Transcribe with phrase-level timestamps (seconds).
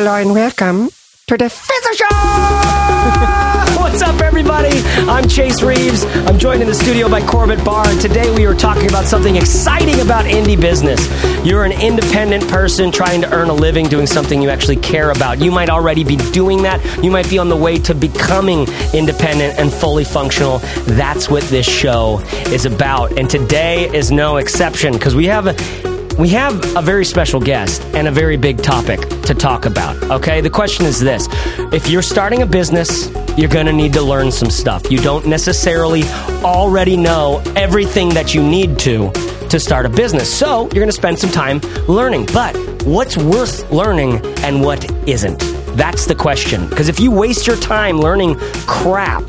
[0.00, 0.90] Hello and welcome
[1.26, 2.06] to the Fizzle Show!
[3.82, 4.78] What's up, everybody?
[5.10, 6.04] I'm Chase Reeves.
[6.04, 9.34] I'm joined in the studio by Corbett Barr, and today we are talking about something
[9.34, 11.04] exciting about indie business.
[11.44, 15.40] You're an independent person trying to earn a living doing something you actually care about.
[15.40, 16.80] You might already be doing that.
[17.02, 20.58] You might be on the way to becoming independent and fully functional.
[20.86, 22.20] That's what this show
[22.52, 23.18] is about.
[23.18, 25.48] And today is no exception because we have
[26.18, 29.96] we have a very special guest and a very big topic to talk about.
[30.10, 31.28] Okay, the question is this
[31.72, 34.90] if you're starting a business, you're going to need to learn some stuff.
[34.90, 36.02] You don't necessarily
[36.42, 39.12] already know everything that you need to
[39.48, 40.32] to start a business.
[40.32, 42.26] So you're going to spend some time learning.
[42.34, 45.38] But what's worth learning and what isn't?
[45.76, 46.68] That's the question.
[46.68, 49.22] Because if you waste your time learning crap,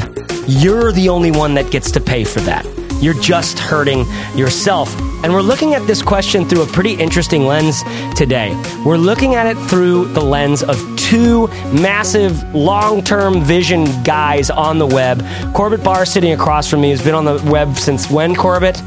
[0.47, 2.65] you're the only one that gets to pay for that.
[2.99, 4.89] You're just hurting yourself.
[5.21, 7.83] And we're looking at this question through a pretty interesting lens
[8.15, 8.55] today.
[8.85, 14.79] We're looking at it through the lens of two massive long term vision guys on
[14.79, 15.25] the web.
[15.53, 18.81] Corbett Barr sitting across from me has been on the web since when, Corbett?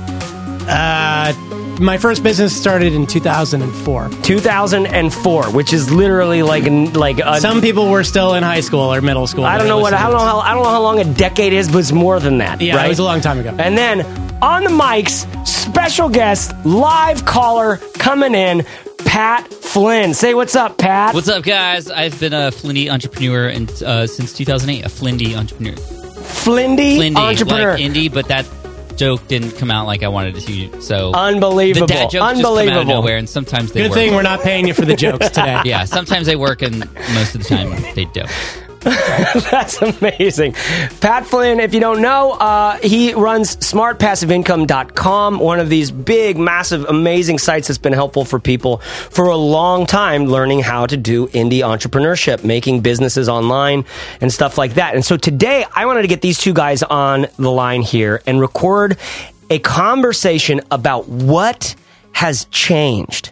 [0.68, 1.34] Uh,
[1.80, 4.08] my first business started in 2004.
[4.22, 9.02] 2004, which is literally like like a, Some people were still in high school or
[9.02, 9.44] middle school.
[9.44, 11.52] I don't know what I don't know how I don't know how long a decade
[11.52, 12.60] is, but it's more than that.
[12.60, 12.86] Yeah, right?
[12.86, 13.54] it was a long time ago.
[13.58, 14.00] And then
[14.42, 18.66] on the mics, special guest, live caller coming in,
[19.06, 20.12] Pat Flynn.
[20.14, 21.14] Say what's up, Pat.
[21.14, 21.90] What's up, guys?
[21.90, 24.84] I've been a Flindy entrepreneur and uh, since 2008.
[24.84, 25.74] A Flindy entrepreneur.
[25.74, 27.72] Flindy, Flindy, entrepreneur.
[27.74, 28.46] like indie, but that
[28.96, 30.82] joke didn't come out like I wanted it to.
[30.82, 31.86] So Unbelievable.
[31.86, 32.84] the dad jokes just come out of Unbelievable.
[32.84, 33.96] nowhere, and sometimes they Good work.
[33.98, 35.60] thing we're not paying you for the jokes today.
[35.64, 36.80] yeah, sometimes they work, and
[37.14, 38.30] most of the time they don't.
[39.50, 40.54] That's amazing.
[41.00, 46.84] Pat Flynn, if you don't know, uh, he runs smartpassiveincome.com, one of these big, massive,
[46.86, 51.28] amazing sites that's been helpful for people for a long time learning how to do
[51.28, 53.84] indie entrepreneurship, making businesses online
[54.20, 54.94] and stuff like that.
[54.94, 58.40] And so today I wanted to get these two guys on the line here and
[58.40, 58.98] record
[59.48, 61.76] a conversation about what
[62.12, 63.30] has changed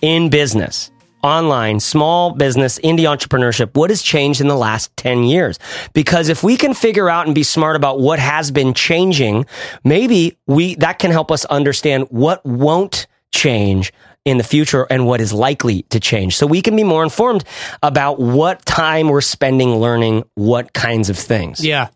[0.00, 0.90] in business,
[1.22, 5.58] online, small business, indie entrepreneurship, what has changed in the last 10 years?
[5.92, 9.46] Because if we can figure out and be smart about what has been changing,
[9.84, 13.92] maybe we, that can help us understand what won't change
[14.24, 16.36] in the future and what is likely to change.
[16.36, 17.44] So we can be more informed
[17.82, 21.64] about what time we're spending learning what kinds of things.
[21.64, 21.88] Yeah.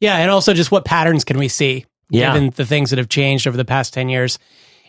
[0.00, 2.32] Yeah, and also just what patterns can we see Yeah.
[2.32, 4.38] given the things that have changed over the past 10 years.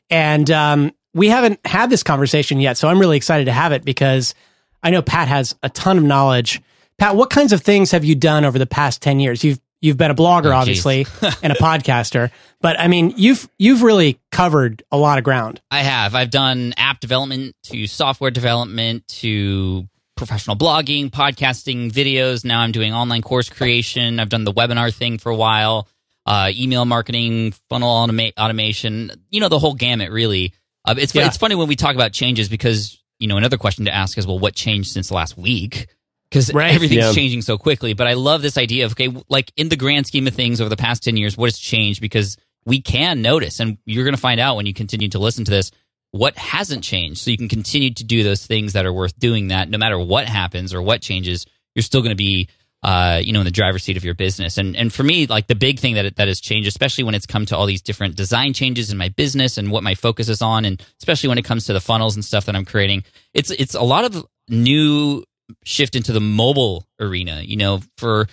[0.10, 3.84] And um, we haven't had this conversation yet, so I'm really excited to have it
[3.84, 4.36] because
[4.84, 6.62] I know Pat has a ton of knowledge.
[6.98, 9.44] Pat, what kinds of things have you done over the past 10 years?
[9.44, 11.06] You've you've been a blogger Oh, obviously
[11.42, 12.32] and a podcaster,
[12.62, 15.62] but I mean, you've you've really covered a lot of ground.
[15.72, 16.16] I have.
[16.16, 19.88] I've done app development to software development to
[20.18, 22.44] professional blogging, podcasting, videos.
[22.44, 24.20] Now I'm doing online course creation.
[24.20, 25.88] I've done the webinar thing for a while,
[26.26, 29.12] uh, email marketing, funnel automa- automation.
[29.30, 30.54] You know the whole gamut, really.
[30.86, 31.28] Uh, it's Yeah.
[31.28, 34.26] it's funny when we talk about changes because you know another question to ask is,
[34.26, 35.88] well, what changed since last week?
[36.30, 36.74] Because Right.
[36.76, 37.14] everything's Yeah.
[37.14, 37.94] changing so quickly.
[37.94, 40.70] But I love this idea of okay, like in the grand scheme of things over
[40.70, 42.02] the past ten years, what has changed?
[42.02, 45.46] Because we can notice, and you're going to find out when you continue to listen
[45.46, 45.72] to this
[46.12, 47.20] what hasn't changed.
[47.20, 49.50] So you can continue to do those things that are worth doing.
[49.50, 51.46] That no matter what happens or what changes,
[51.76, 52.48] you're still going to be,
[52.82, 54.58] uh, you know, in the driver's seat of your business.
[54.58, 57.26] And and for me, like the big thing that that has changed, especially when it's
[57.26, 60.42] come to all these different design changes in my business and what my focus is
[60.42, 63.04] on, and especially when it comes to the funnels and stuff that I'm creating,
[63.34, 65.24] it's it's a lot of new
[65.66, 67.42] shift into the mobile arena.
[67.42, 68.28] You know, for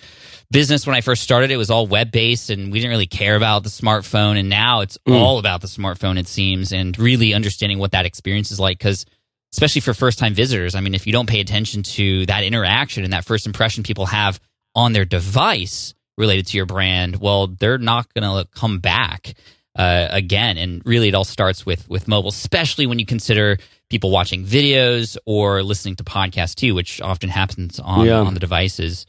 [0.50, 3.36] business when I first started, it was all web based and we didn't really care
[3.36, 4.38] about the smartphone.
[4.38, 8.52] And now it's all about the smartphone, it seems, and really understanding what that experience
[8.52, 8.78] is like.
[8.78, 9.06] Because
[9.52, 13.04] especially for first time visitors, I mean, if you don't pay attention to that interaction
[13.04, 14.40] and that first impression people have
[14.74, 19.34] on their device related to your brand, well, they're not going to come back.
[19.78, 23.58] Uh, again, and really, it all starts with with mobile, especially when you consider
[23.90, 28.20] people watching videos or listening to podcasts too, which often happens on Yeah.
[28.20, 29.04] on the devices.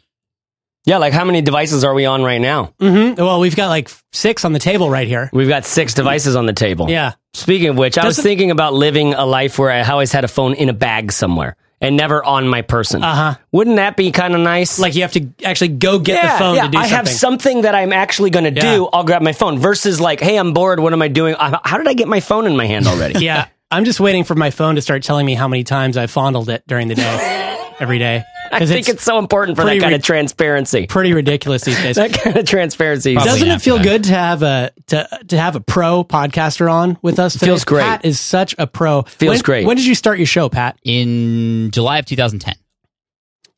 [0.87, 2.73] Yeah, like how many devices are we on right now?
[2.79, 3.21] Mm-hmm.
[3.21, 5.29] Well, we've got like six on the table right here.
[5.33, 6.89] We've got six devices on the table.
[6.89, 7.11] Yeah.
[7.33, 10.29] Speaking of which, I was thinking about living a life where I always had a
[10.29, 13.03] phone in a bag somewhere and never on my person.
[13.03, 13.39] Uh huh.
[13.51, 14.79] Wouldn't that be kind of nice?
[14.79, 16.79] Like you have to actually go get yeah, the phone yeah, to do something.
[16.79, 16.95] I something.
[16.95, 18.75] have something that I'm actually going to Yeah.
[18.77, 18.87] do.
[18.87, 19.59] I'll grab my phone.
[19.59, 20.79] Versus like, hey, I'm bored.
[20.79, 21.35] What am I doing?
[21.35, 23.19] Uh, How did I get my phone in my hand already?
[23.25, 23.47] yeah.
[23.69, 26.47] I'm just waiting for my phone to start telling me how many times I fondled
[26.47, 28.23] it during the day, every day.
[28.51, 30.87] I 'Cause think it's, so important for that kind ri- of transparency.
[30.87, 31.95] pretty ridiculous these days.
[31.97, 33.13] That kind of transparency.
[33.15, 33.83] Probably Doesn't it feel that.
[33.83, 37.33] good to have a to to have a pro podcaster on with us?
[37.33, 37.47] Today?
[37.47, 37.83] Feels great.
[37.83, 39.03] Pat is such a pro.
[39.03, 39.65] Feels When- great.
[39.67, 40.77] When did you start your show, Pat?
[40.83, 42.55] In July of 2010.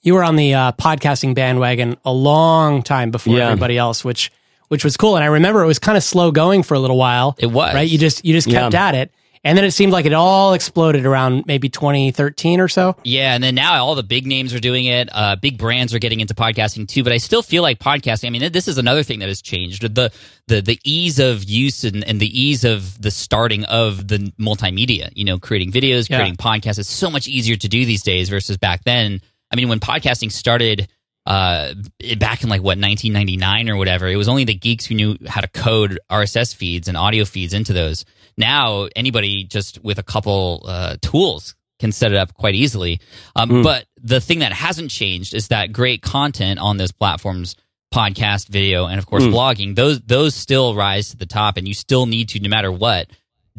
[0.01, 3.47] you were on the uh, podcasting bandwagon a long time before Yeah.
[3.49, 4.31] everybody else, which
[4.69, 5.15] which was cool.
[5.15, 7.35] And I remember it was kind of slow going for a little while.
[7.39, 7.73] It was.
[7.73, 7.87] right.
[7.89, 8.87] You just you just kept Yeah.
[8.87, 9.11] at it,
[9.43, 12.95] and then it seemed like it all exploded around maybe 2013 or so.
[13.03, 15.09] Yeah, and then now all the big names are doing it.
[15.11, 17.03] Uh, big brands are getting into podcasting too.
[17.03, 18.27] But I still feel like podcasting.
[18.27, 20.11] I mean, this is another thing that has changed the
[20.47, 25.09] the the ease of use and, and the ease of the starting of the multimedia.
[25.15, 26.17] You know, creating videos, Yeah.
[26.17, 29.21] creating podcasts is so much easier to do these days versus back then.
[29.51, 30.87] I mean, when podcasting started.
[31.25, 31.73] Uh,
[32.17, 35.41] back in like what 1999 or whatever, it was only the geeks who knew how
[35.41, 38.03] to code RSS feeds and audio feeds into those.
[38.37, 42.99] Now anybody just with a couple uh, tools can set it up quite easily.
[43.35, 47.55] Um, But the thing that hasn't changed is that great content on those platforms,
[47.93, 49.75] podcast, video, and of course blogging.
[49.75, 53.07] Those those still rise to the top, and you still need to, no matter what.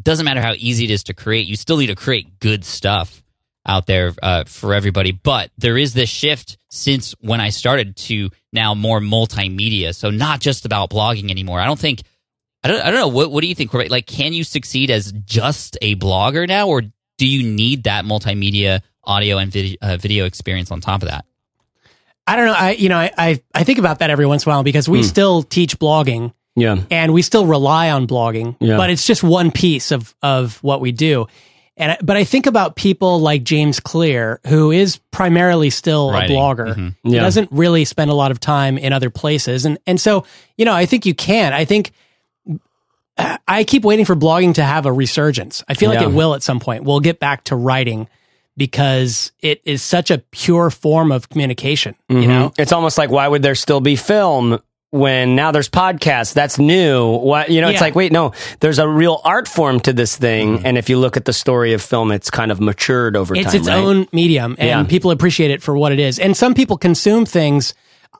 [0.01, 1.45] Doesn't matter how easy it is to create.
[1.45, 3.20] You still need to create good stuff
[3.67, 5.11] out there uh, for everybody.
[5.11, 9.93] But there is this shift since when I started to now more multimedia.
[9.95, 11.59] So not just about blogging anymore.
[11.59, 12.01] I don't think.
[12.63, 13.07] I don't, I don't know.
[13.07, 13.89] What, what do you think, Corbett?
[13.89, 16.83] Like, can you succeed as just a blogger now, or
[17.17, 21.25] do you need that multimedia audio and video, uh, video experience on top of that?
[22.27, 22.53] I don't know.
[22.55, 24.87] I you know I I, I think about that every once in a while because
[24.87, 26.77] we still teach blogging Yeah.
[26.91, 28.77] and we still rely on blogging, Yeah.
[28.77, 31.25] but it's just one piece of of what we do.
[31.81, 36.37] And but I think about people like James Clear, who is primarily still Writing.
[36.37, 36.75] a blogger.
[36.75, 36.95] Mhm.
[37.03, 37.21] He Yeah.
[37.21, 40.23] doesn't really spend a lot of time in other places, and and so
[40.57, 41.51] you know I think you can.
[41.53, 41.91] I think
[43.47, 45.63] I keep waiting for blogging to have a resurgence.
[45.67, 46.07] I feel like Yeah.
[46.07, 46.83] it will at some point.
[46.85, 48.07] We'll get back to writing
[48.57, 51.95] because it is such a pure form of communication.
[52.09, 52.61] You know, Mm-hmm.
[52.61, 54.59] It's almost like why would there still be film
[54.91, 56.33] when now there's podcasts?
[56.33, 57.07] That's new.
[57.17, 57.69] What you know?
[57.69, 57.85] It's Yeah.
[57.85, 61.17] like wait, no, there's a real art form to this thing, and if you look
[61.17, 63.55] at the story of film, it's kind of matured over it's time.
[63.55, 63.77] its right?
[63.77, 64.83] own medium and Yeah.
[64.83, 67.73] people appreciate it for what it is and some people consume things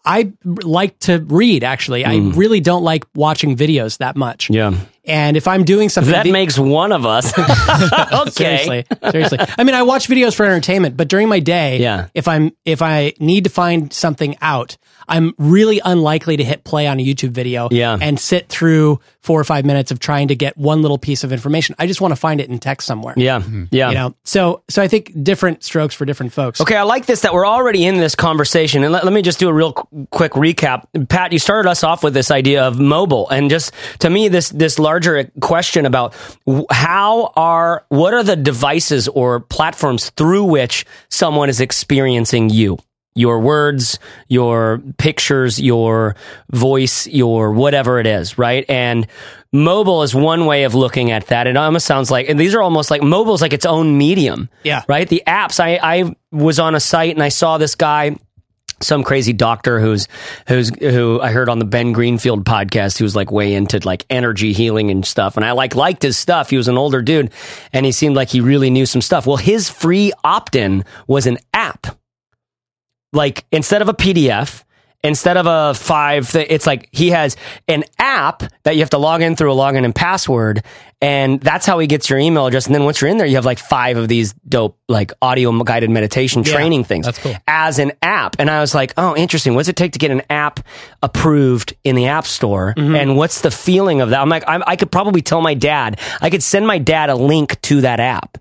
[0.06, 0.32] i
[0.64, 4.56] like to read actually i really don't like watching videos that much Mm.
[4.56, 4.72] Yeah,
[5.06, 7.34] and if i'm doing something that the- makes one of us.
[7.40, 8.30] okay.
[8.32, 12.08] seriously seriously i mean i watch videos for entertainment but during my day Yeah.
[12.14, 14.78] if i'm if i need to find something out
[15.08, 17.98] i'm really unlikely to hit play on a youtube video Yeah.
[18.00, 21.32] and sit through four or five minutes of trying to get one little piece of
[21.32, 23.66] information i just want to find it in text somewhere Yeah, hmm.
[23.72, 23.90] yeah.
[23.90, 27.22] you know so so i think different strokes for different folks Okay, I like this
[27.22, 28.84] that we're already in this conversation.
[28.84, 30.86] And let, let me just do a real qu- quick recap.
[31.10, 34.50] Pat, you started us off with this idea of mobile and just to me this
[34.50, 36.14] this larger question about
[36.70, 42.78] how are what are the devices or platforms through which someone is experiencing you?
[43.14, 44.00] Your words,
[44.30, 46.16] your pictures, your
[46.52, 48.64] voice, your whatever it is, right?
[48.70, 49.06] And
[49.52, 51.46] mobile is one way of looking at that.
[51.46, 54.50] It almost sounds like, and these are almost like mobile is like its own medium
[54.64, 54.84] Yeah.
[54.88, 55.08] right?
[55.10, 55.60] The apps.
[55.60, 58.16] I I was on a site and I saw this guy,
[58.82, 60.08] some crazy doctor who's
[60.48, 62.98] who's who I heard on the Ben Greenfield podcast.
[62.98, 66.18] who was like way into like energy healing and stuff, and I like liked his
[66.18, 66.50] stuff.
[66.50, 67.32] He was an older dude,
[67.74, 69.26] and he seemed like he really knew some stuff.
[69.26, 71.88] Well, his free opt in was an app.
[73.14, 74.64] Like instead of a PDF.
[75.04, 77.36] Instead of a five, th- it's like he has
[77.68, 80.64] an app that you have to log in through a login and password,
[81.02, 82.68] and that's how he gets your email address.
[82.68, 85.52] And then once you're in there, you have like five of these dope like audio
[85.64, 87.36] guided meditation Yeah, training things that's cool.
[87.48, 88.36] as an app.
[88.40, 89.56] And I was like, oh, interesting.
[89.56, 90.60] What's it take to get an app
[91.02, 92.74] approved in the App Store?
[92.78, 92.96] Mm-hmm.
[92.96, 94.22] And what's the feeling of that?
[94.22, 96.00] I'm like, I'm, I could probably tell my dad.
[96.22, 98.38] I could send my dad a link to that app.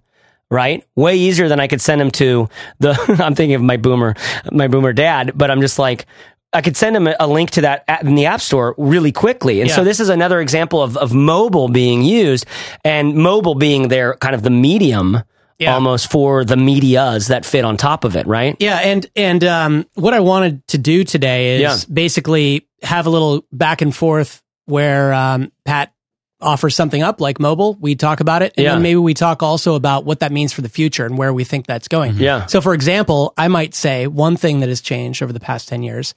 [0.53, 2.49] Right, way easier than I could send him to
[2.81, 2.99] the.
[3.25, 4.17] I'm thinking of my boomer,
[4.51, 6.07] my boomer dad, but I'm just like,
[6.53, 9.61] I could send him a, a link to that in the App Store really quickly.
[9.61, 12.45] And so this is another example of, of mobile being used
[12.85, 15.23] and mobile being their kind of the medium
[15.59, 15.75] Yeah.
[15.75, 18.57] almost for the medias that fit on top of it, right?
[18.59, 21.77] Yeah, and and um, what I wanted to do today is Yeah.
[21.95, 25.93] basically have a little back and forth where um, Pat
[26.41, 27.77] offers something up like mobile.
[27.79, 28.73] We talk about it, and Yeah.
[28.73, 31.45] then maybe we talk also about what that means for the future and where we
[31.45, 32.17] think that's going.
[32.17, 32.47] Yeah.
[32.47, 35.83] So, for example, I might say one thing that has changed over the past ten
[35.83, 36.15] years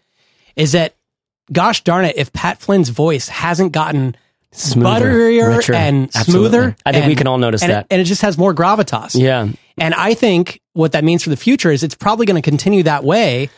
[0.55, 0.95] is that,
[1.51, 4.15] gosh darn it, if Pat Flynn's voice hasn't gotten
[4.51, 5.73] Smoother, butterier richer.
[5.73, 6.49] and Absolutely.
[6.49, 7.87] smoother, I think we can all notice and it- that.
[7.89, 9.19] and it just has more gravitas.
[9.19, 9.47] Yeah.
[9.77, 12.83] And I think what that means for the future is it's probably going to continue
[12.83, 13.49] that way.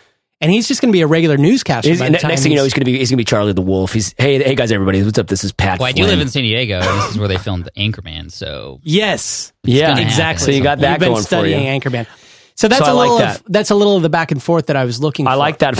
[0.41, 1.89] And he's just going to be a regular newscaster.
[1.89, 3.23] He's- by the time next thing you know, he's- he's gonna be he's gonna be
[3.25, 3.93] Charlie the Wolf.
[3.93, 5.27] He's hey hey guys everybody, what's up?
[5.27, 5.79] This is Pat.
[5.79, 8.31] Well, I do live in San Diego, this is where they filmed Anchorman.
[8.31, 10.45] So yes, yeah exactly.
[10.45, 11.55] So you got that You've been going for you.
[11.55, 12.05] Anchorman.
[12.55, 13.39] So that's So I a like little that.
[13.41, 15.25] of that's a little of the back and forth that I was looking.
[15.25, 15.29] For.
[15.31, 15.39] I for.
[15.39, 15.75] like that.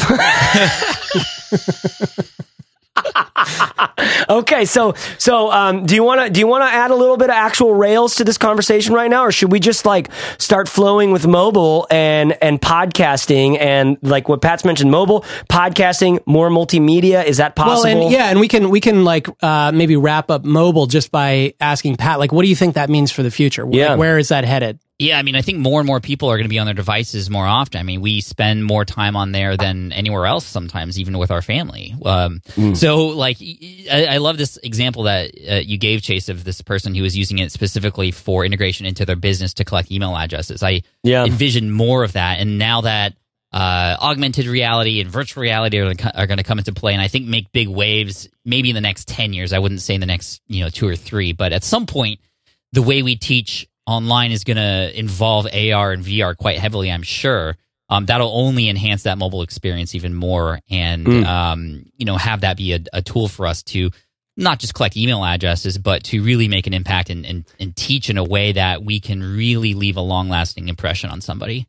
[4.29, 7.17] okay, so so um, do you want to do you want to add a little
[7.17, 10.67] bit of actual rails to this conversation right now, or should we just like start
[10.69, 17.23] flowing with mobile and and podcasting and like what Pat's mentioned, mobile podcasting, more multimedia?
[17.25, 17.83] Is that possible?
[17.99, 21.11] Well, and yeah, and we can we can like uh, maybe wrap up mobile just
[21.11, 23.65] by asking Pat, like, what do you think that means for the future?
[23.65, 23.95] Like, Yeah.
[23.95, 24.79] where is that headed?
[24.97, 26.73] Yeah, I mean, I think more and more people are going to be on their
[26.73, 27.79] devices more often.
[27.79, 31.41] I mean, we spend more time on there than anywhere else sometimes, even with our
[31.41, 31.93] family.
[32.05, 32.41] Um,
[32.75, 33.37] So, like,
[33.91, 37.17] I, I love this example that uh, you gave, Chase, of this person who was
[37.17, 40.63] using it specifically for integration into their business to collect email addresses.
[40.63, 41.25] I Yeah.
[41.25, 42.39] envision more of that.
[42.39, 43.15] And now that
[43.51, 47.09] uh, augmented reality and virtual reality are, are going to come into play, and I
[47.09, 49.51] think make big waves maybe in the next 10 years.
[49.51, 52.21] I wouldn't say in the next, you know, two or three, but at some point,
[52.71, 57.03] the way we teach online is going to involve AR and VR quite heavily, I'm
[57.03, 57.57] sure.
[57.87, 62.57] Um, that'll only enhance that mobile experience even more and, um, you know, have that
[62.57, 63.91] be a, a tool for us to
[64.37, 68.09] not just collect email addresses, but to really make an impact and, and, and teach
[68.09, 71.67] in a way that we can really leave a long lasting impression on somebody.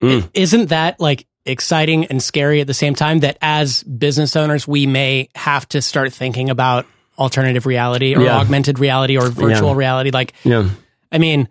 [0.00, 3.20] Isn't that like exciting and scary at the same time?
[3.20, 6.86] That as business owners, we may have to start thinking about
[7.18, 8.38] alternative reality or Yeah.
[8.38, 9.76] augmented reality or virtual Yeah.
[9.76, 10.10] reality.
[10.12, 10.68] Like, yeah.
[11.12, 11.48] I mean,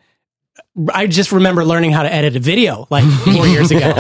[0.93, 3.91] I just remember learning how to edit a video like four years ago.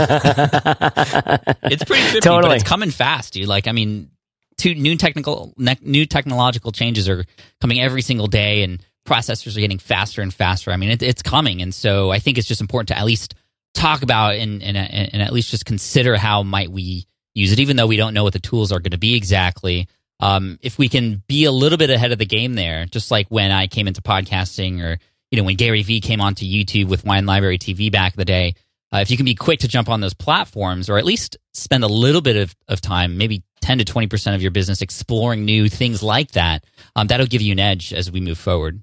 [1.63, 2.49] It's pretty trippy, Totally.
[2.49, 3.47] but it's coming fast, dude.
[3.47, 4.11] Like, I mean,
[4.57, 7.25] two new technical, ne- new technological changes are
[7.61, 10.71] coming every single day, and processors are getting faster and faster.
[10.71, 13.33] I mean, it, it's coming, and so I think it's just important to at least
[13.73, 17.75] talk about and, and and at least just consider how might we use it, even
[17.77, 19.87] though we don't know what the tools are going to be exactly.
[20.19, 23.27] Um, if we can be a little bit ahead of the game there, just like
[23.29, 24.97] when I came into podcasting, or
[25.31, 28.25] you know, when Gary Vee came onto YouTube with Wine Library TV back in the
[28.25, 28.55] day,
[28.93, 31.83] uh, if you can be quick to jump on those platforms or at least spend
[31.83, 35.67] a little bit of, of time, maybe 10 to 20% of your business exploring new
[35.67, 36.63] things like that,
[36.95, 38.81] um, that'll give you an edge as we move forward.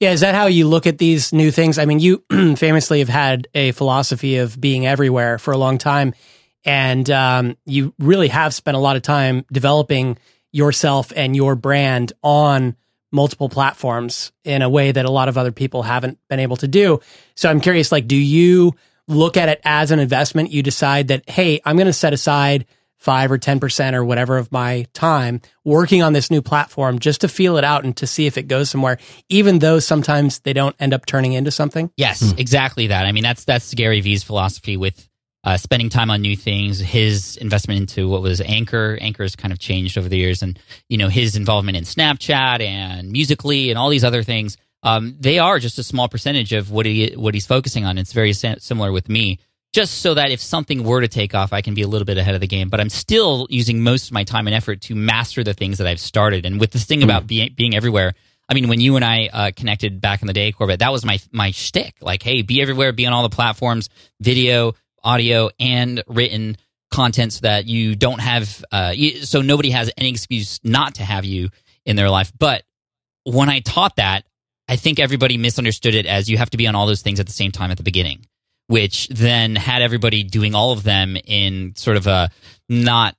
[0.00, 1.78] Yeah, is that how you look at these new things?
[1.78, 2.24] I mean, you
[2.56, 6.14] famously have had a philosophy of being everywhere for a long time,
[6.64, 10.16] and um, you really have spent a lot of time developing
[10.52, 12.76] yourself and your brand on
[13.16, 16.68] multiple platforms in a way that a lot of other people haven't been able to
[16.68, 17.00] do.
[17.34, 18.74] So I'm curious, like, do you
[19.08, 20.52] look at it as an investment?
[20.52, 22.66] You decide that, hey, I'm going to set aside
[22.98, 27.28] five or 10% or whatever of my time working on this new platform just to
[27.28, 30.76] feel it out and to see if it goes somewhere, even though sometimes they don't
[30.78, 31.90] end up turning into something.
[31.96, 32.38] Yes, hmm.
[32.38, 33.06] exactly that.
[33.06, 35.08] I mean, that's that's Gary Vee's philosophy with
[35.46, 36.80] uh, spending time on new things.
[36.80, 38.98] His investment into what was Anchor.
[39.00, 42.60] Anchor has kind of changed over the years, and you know his involvement in Snapchat
[42.60, 44.58] and Musical.ly and all these other things.
[44.82, 47.96] Um, they are just a small percentage of what he what he's focusing on.
[47.96, 49.38] It's very similar with me.
[49.72, 52.18] Just so that if something were to take off, I can be a little bit
[52.18, 52.68] ahead of the game.
[52.68, 55.86] But I'm still using most of my time and effort to master the things that
[55.86, 56.46] I've started.
[56.46, 58.14] And with this thing about being being everywhere,
[58.48, 61.04] I mean, when you and I uh, connected back in the day, Corbett, that was
[61.04, 61.94] my my shtick.
[62.00, 64.74] Like, hey, be everywhere, be on all the platforms, video,
[65.06, 66.56] audio, and written
[66.90, 71.02] content, so that you don't have, uh, you, so nobody has any excuse not to
[71.02, 71.48] have you
[71.84, 72.32] in their life.
[72.38, 72.64] But
[73.24, 74.24] when I taught that,
[74.68, 77.26] I think everybody misunderstood it as you have to be on all those things at
[77.26, 78.26] the same time at the beginning,
[78.66, 82.30] which then had everybody doing all of them in sort of a
[82.68, 83.14] not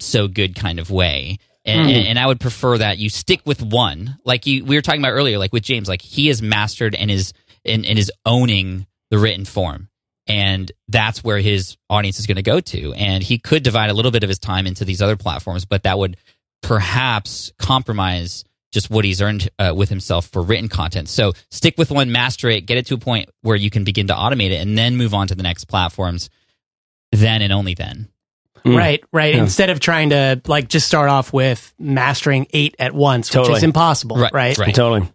[0.00, 1.38] so good kind of way.
[1.64, 4.82] And, and, and I would prefer that you stick with one, like you we were
[4.82, 7.32] talking about earlier, like with James, like he has mastered and is
[7.64, 9.87] and, and is owning the written form,
[10.28, 12.92] and that's where his audience is going to go to.
[12.94, 15.82] And he could divide a little bit of his time into these other platforms, but
[15.84, 16.16] that would
[16.62, 21.08] perhaps compromise just what he's earned uh, with himself for written content.
[21.08, 24.08] So stick with one, master it, get it to a point where you can begin
[24.08, 26.28] to automate it, and then move on to the next platforms.
[27.10, 28.08] Then and only then.
[28.66, 29.34] Right, right.
[29.34, 33.62] Instead of trying to like just start off with mastering eight at once, which is
[33.62, 34.16] impossible.
[34.16, 34.58] Right, Right.
[34.58, 34.74] right.
[34.74, 35.10] Totally.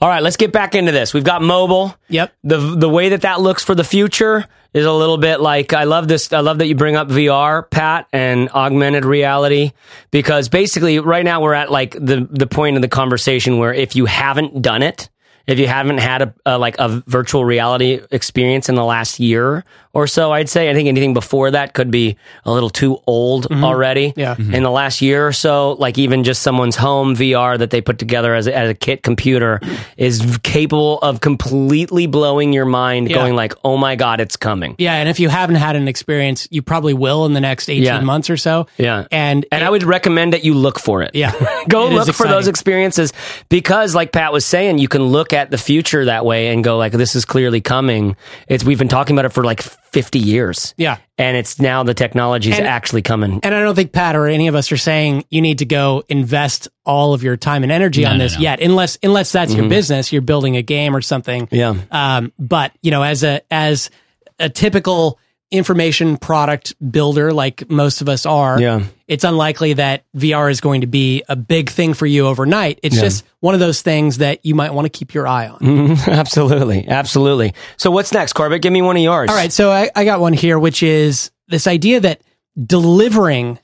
[0.00, 1.14] All right, let's get back into this.
[1.14, 1.94] We've got mobile.
[2.08, 2.32] Yep.
[2.44, 5.84] the the way that that looks for the future is a little bit like I
[5.84, 6.32] love this.
[6.32, 9.72] I love that you bring up VR, Pat, and augmented reality
[10.10, 13.96] because basically right now we're at like the the point of the conversation where if
[13.96, 15.08] you haven't done it,
[15.46, 19.64] if you haven't had a, a like a virtual reality experience in the last year
[19.92, 23.48] or so, I'd say I think anything before that could be a little too old
[23.48, 23.64] mm-hmm.
[23.64, 24.12] already.
[24.16, 24.36] Yeah.
[24.36, 24.62] In mm-hmm.
[24.62, 28.34] the last year or so, like even just someone's home VR that they put together
[28.34, 29.60] as a, as a kit computer
[29.96, 33.16] is capable of completely blowing your mind, Yeah.
[33.16, 36.46] going like, "Oh my god, it's coming." Yeah, and if you haven't had an experience,
[36.50, 38.00] you probably will in the next 18 Yeah.
[38.00, 38.66] months or so.
[38.76, 39.06] Yeah.
[39.10, 41.10] And And I would recommend that you look for it.
[41.14, 41.32] Yeah.
[41.68, 43.12] Go It look for those experiences
[43.48, 46.78] because like Pat was saying, you can look at the future that way and go
[46.78, 48.16] like this is clearly coming.
[48.48, 50.74] It's we've been talking about it for like 50 years.
[50.76, 50.98] Yeah.
[51.18, 53.40] And it's now the technology is And- actually coming.
[53.42, 56.04] And I don't think Pat or any of us are saying you need to go
[56.08, 58.40] invest all of your time and energy No, on no, this no.
[58.42, 61.46] yet, unless unless that's your business, you're building a game or something.
[61.48, 61.54] Mm-hmm.
[61.90, 62.16] Yeah.
[62.16, 63.90] Um, but you know, as a as
[64.38, 65.18] a typical
[65.50, 68.84] information product builder, like most of us are, Yeah.
[69.08, 72.78] it's unlikely that VR is going to be a big thing for you overnight.
[72.84, 73.02] It's Yeah.
[73.02, 75.90] just one of those things that you might want to keep your eye on.
[76.06, 76.86] absolutely.
[76.86, 77.54] Absolutely.
[77.76, 78.62] So what's next, Corbett?
[78.62, 79.28] Give me one of yours.
[79.28, 82.20] All right, so I, I got one here, which is this idea that
[82.64, 83.58] delivering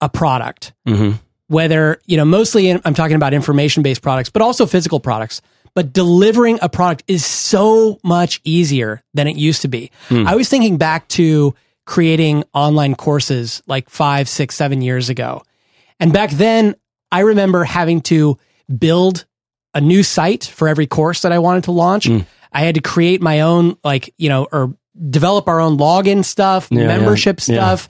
[0.00, 1.18] a product, Mhm.
[1.48, 5.42] whether you know, mostly in, I'm talking about information based products, but also physical products.
[5.74, 9.90] But delivering a product is so much easier than it used to be.
[10.08, 10.26] Hmm.
[10.26, 11.54] I was thinking back to
[11.86, 15.42] creating online courses like five, six, seven years ago,
[15.98, 16.74] and back then
[17.12, 18.38] I remember having to
[18.78, 19.24] build
[19.74, 22.06] a new site for every course that I wanted to launch.
[22.06, 22.18] Hmm.
[22.52, 24.74] I had to create my own, like, you know, or
[25.08, 27.60] develop our own login stuff, Yeah, membership yeah, yeah.
[27.60, 27.88] stuff,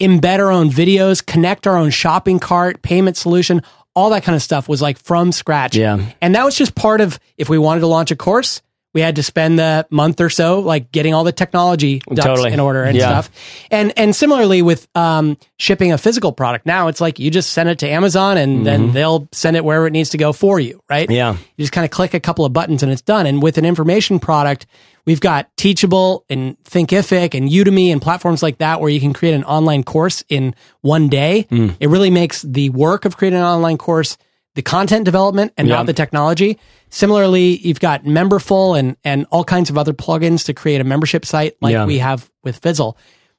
[0.00, 3.62] embed our own videos, connect our own shopping cart, payment solution,
[3.94, 5.76] all that kind of stuff was like from scratch.
[5.76, 6.04] Yeah.
[6.20, 9.16] And that was just part of if we wanted to launch a course, we had
[9.16, 12.52] to spend the month or so like getting all the technology ducks Totally.
[12.52, 13.20] in order and Yeah.
[13.20, 13.30] stuff.
[13.70, 17.68] And and similarly with um, shipping a physical product, now it's like you just send
[17.68, 20.82] it to Amazon and then they'll send it wherever it needs to go for you,
[20.90, 21.04] right?
[21.08, 21.14] Mm-hmm.
[21.16, 21.32] Yeah.
[21.56, 23.26] You just kind of click a couple of buttons and it's done.
[23.26, 24.66] And with an information product,
[25.06, 29.34] we've got Teachable and Thinkific and Udemy and platforms like that where you can create
[29.34, 31.46] an online course in one day.
[31.50, 31.76] Mm.
[31.78, 34.18] It really makes the work of creating an online course
[34.54, 35.76] the content development and Yeah.
[35.76, 36.58] not the technology.
[36.90, 41.24] Similarly, you've got Memberful and and all kinds of other plugins to create a membership
[41.24, 41.84] site like Yeah.
[41.86, 42.96] we have with Fizzle.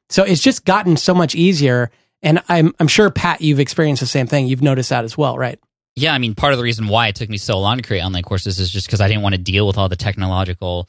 [0.10, 1.92] So it's just gotten so much easier.
[2.24, 4.48] And I'm I'm sure Pat, you've experienced the same thing.
[4.48, 5.60] You've noticed that as well, right?
[5.98, 8.02] Yeah, I mean, part of the reason why it took me so long to create
[8.02, 10.88] online courses is just because I didn't want to deal with all the technological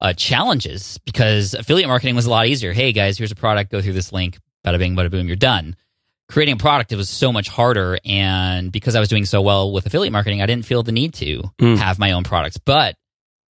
[0.00, 0.98] uh, challenges.
[1.04, 2.72] Because affiliate marketing was a lot easier.
[2.72, 3.72] Hey guys, here's a product.
[3.72, 4.38] Go through this link.
[4.64, 5.26] Bada bing, bada boom.
[5.26, 5.74] You're done.
[6.28, 9.72] Creating a product it was so much harder, and because I was doing so well
[9.72, 11.76] with affiliate marketing, I didn't feel the need to Mm.
[11.78, 12.56] have my own products.
[12.56, 12.96] But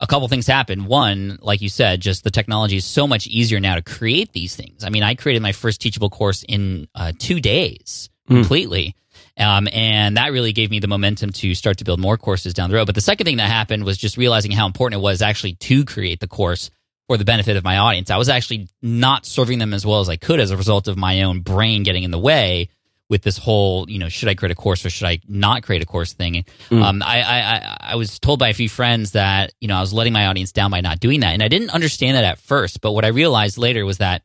[0.00, 0.86] a couple things happened.
[0.86, 4.56] One, like you said, just the technology is so much easier now to create these
[4.56, 4.82] things.
[4.84, 8.96] I mean, I created my first teachable course in uh, two days completely.
[9.38, 12.70] Um, and that really gave me the momentum to start to build more courses down
[12.70, 12.86] the road.
[12.86, 15.84] But the second thing that happened was just realizing how important it was actually to
[15.84, 16.70] create the course
[17.08, 18.10] for the benefit of my audience.
[18.10, 20.96] I was actually not serving them as well as I could as a result of
[20.96, 22.70] my own brain getting in the way
[23.10, 25.82] with this whole, you know, should I create a course or should I not create
[25.82, 26.44] a course thing?
[26.82, 29.80] Um, I, I, I, I was told by a few friends that, you know, I
[29.80, 31.34] was letting my audience down by not doing that.
[31.34, 32.80] And I didn't understand that at first.
[32.80, 34.22] But what I realized later was that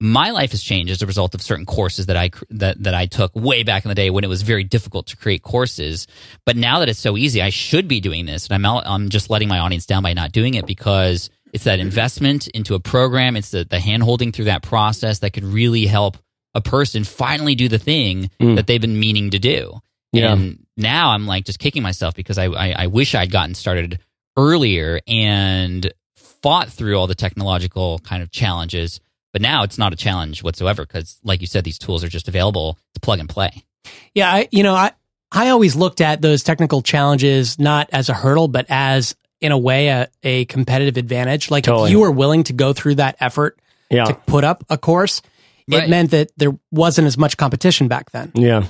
[0.00, 3.06] my life has changed as a result of certain courses that I that that I
[3.06, 6.08] took way back in the day when it was very difficult to create courses.
[6.44, 9.08] But now that it's so easy, I should be doing this, and I'm out, I'm
[9.08, 12.80] just letting my audience down by not doing it because it's that investment into a
[12.80, 16.18] program, it's the the hand holding through that process that could really help
[16.52, 18.56] a person finally do the thing mm.
[18.56, 19.78] that they've been meaning to do.
[20.12, 20.32] Yeah.
[20.32, 24.00] And now I'm like just kicking myself because I, I I wish I'd gotten started
[24.36, 29.00] earlier and fought through all the technological kind of challenges.
[29.32, 32.26] But now it's not a challenge whatsoever because, like you said, these tools are just
[32.26, 33.64] available to plug and play.
[34.12, 34.92] Yeah, I, you know, I
[35.30, 39.14] I always looked at those technical challenges not as a hurdle, but as
[39.44, 41.50] in a way a, a competitive advantage.
[41.50, 41.88] Like Totally.
[41.88, 43.58] if you were willing to go through that effort
[43.90, 44.04] Yeah.
[44.06, 45.20] to put up a course,
[45.68, 48.32] it meant that there wasn't as much competition back then.
[48.34, 48.64] Yeah.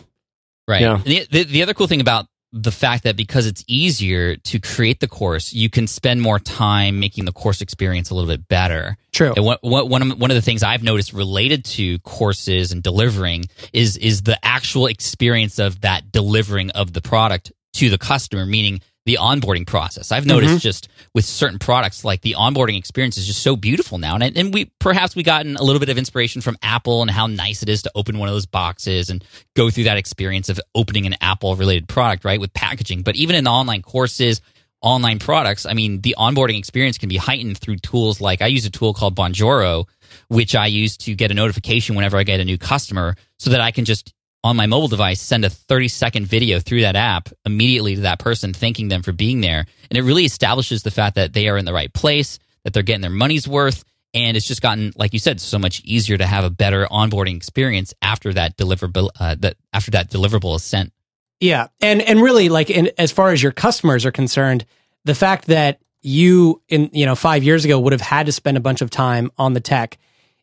[0.66, 0.80] Right.
[0.80, 1.00] Yeah.
[1.04, 4.98] The, the, the other cool thing about the fact that because it's easier to create
[4.98, 8.96] the course, you can spend more time making the course experience a little bit better.
[9.12, 9.32] True.
[9.36, 12.82] And what, what, one, of, one of the things I've noticed related to courses and
[12.82, 18.46] delivering is is the actual experience of that delivering of the product to the customer,
[18.46, 20.12] meaning the onboarding process.
[20.12, 20.58] I've noticed mm-hmm.
[20.58, 24.16] just with certain products, like the onboarding experience is just so beautiful now.
[24.16, 27.26] And, and we perhaps we gotten a little bit of inspiration from Apple and how
[27.26, 29.22] nice it is to open one of those boxes and
[29.54, 32.40] go through that experience of opening an Apple related product, right?
[32.40, 33.02] With packaging.
[33.02, 34.40] But even in the online courses,
[34.80, 38.64] online products, I mean, the onboarding experience can be heightened through tools like I use
[38.64, 39.86] a tool called Bonjoro,
[40.28, 43.60] which I use to get a notification whenever I get a new customer so that
[43.60, 44.14] I can just
[44.44, 48.20] on my mobile device send a 30 second video through that app immediately to that
[48.20, 49.66] person thanking them for being there.
[49.90, 52.82] And it really establishes the fact that they are in the right place that they're
[52.84, 56.24] getting their money's worth and it's just gotten like you said so much easier to
[56.26, 60.92] have a better onboarding experience after that deliverable uh, that after that deliverable is sent.
[61.40, 64.64] Yeah, and and really, like, in, as far as your customers are concerned,
[65.04, 68.56] the fact that you in you know five years ago would have had to spend
[68.56, 69.98] a bunch of time on the tech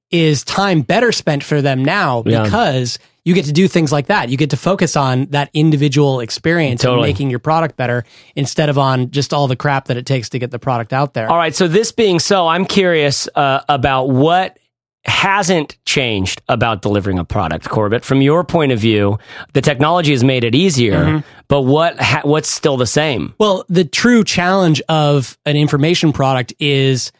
[0.09, 2.43] is time better spent for them now Yeah.
[2.43, 4.29] because you get to do things like that.
[4.29, 7.09] You get to focus on that individual experience Totally.
[7.09, 8.03] and making your product better
[8.35, 11.13] instead of on just all the crap that it takes to get the product out
[11.13, 11.29] there.
[11.29, 11.53] All right.
[11.53, 14.57] So this being so, I'm curious uh, about what
[15.03, 18.05] hasn't changed about delivering a product, Corbett?
[18.05, 19.17] From your point of view,
[19.53, 21.27] the technology has made it easier, Mm-hmm.
[21.47, 23.33] but what ha- what's still the same?
[23.39, 27.11] Well, the true challenge of an information product is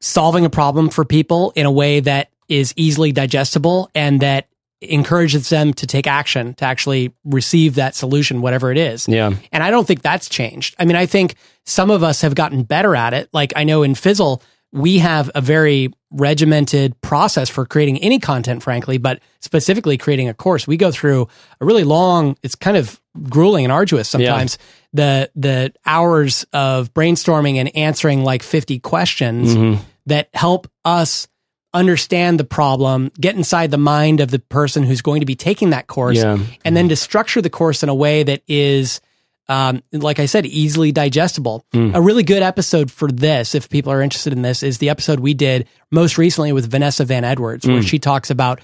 [0.00, 4.46] solving a problem for people in a way that is easily digestible and that
[4.82, 9.08] encourages them to take action to actually receive that solution, whatever it is.
[9.08, 9.32] Yeah.
[9.52, 10.74] And I don't think that's changed.
[10.78, 13.28] I mean, I think some of us have gotten better at it.
[13.32, 14.42] Like I know in Fizzle,
[14.72, 20.34] we have a very regimented process for creating any content, frankly, but specifically creating a
[20.34, 20.66] course.
[20.66, 21.28] We go through
[21.60, 24.58] a really long, it's kind of grueling and arduous sometimes.
[24.94, 29.82] The the hours of brainstorming and answering like 50 questions mm-hmm.
[30.06, 31.28] that help us
[31.74, 35.70] understand the problem, get inside the mind of the person who's going to be taking
[35.70, 36.38] that course, Yeah.
[36.64, 39.00] and then to structure the course in a way that is,
[39.48, 41.64] um, like I said, easily digestible.
[41.74, 45.20] A really good episode for this, if people are interested in this, is the episode
[45.20, 48.60] we did most recently with Vanessa Van Edwards, where she talks about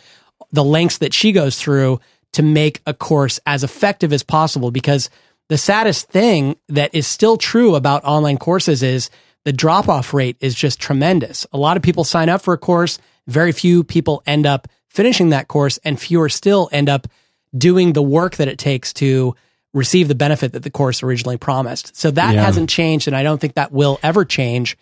[0.53, 2.01] the lengths that she goes through
[2.35, 4.71] to make a course as effective as possible.
[4.71, 5.09] Because
[5.49, 9.09] the saddest thing that is still true about online courses is
[9.45, 11.47] the drop off rate is just tremendous.
[11.53, 15.31] A lot of people sign up for a course, very few people end up finishing
[15.31, 17.07] that course, and fewer still end up
[17.57, 19.35] doing the work that it takes to
[19.75, 21.95] receive the benefit that the course originally promised.
[21.97, 22.43] So that Yeah.
[22.45, 24.77] hasn't changed, and I don't think that will ever change,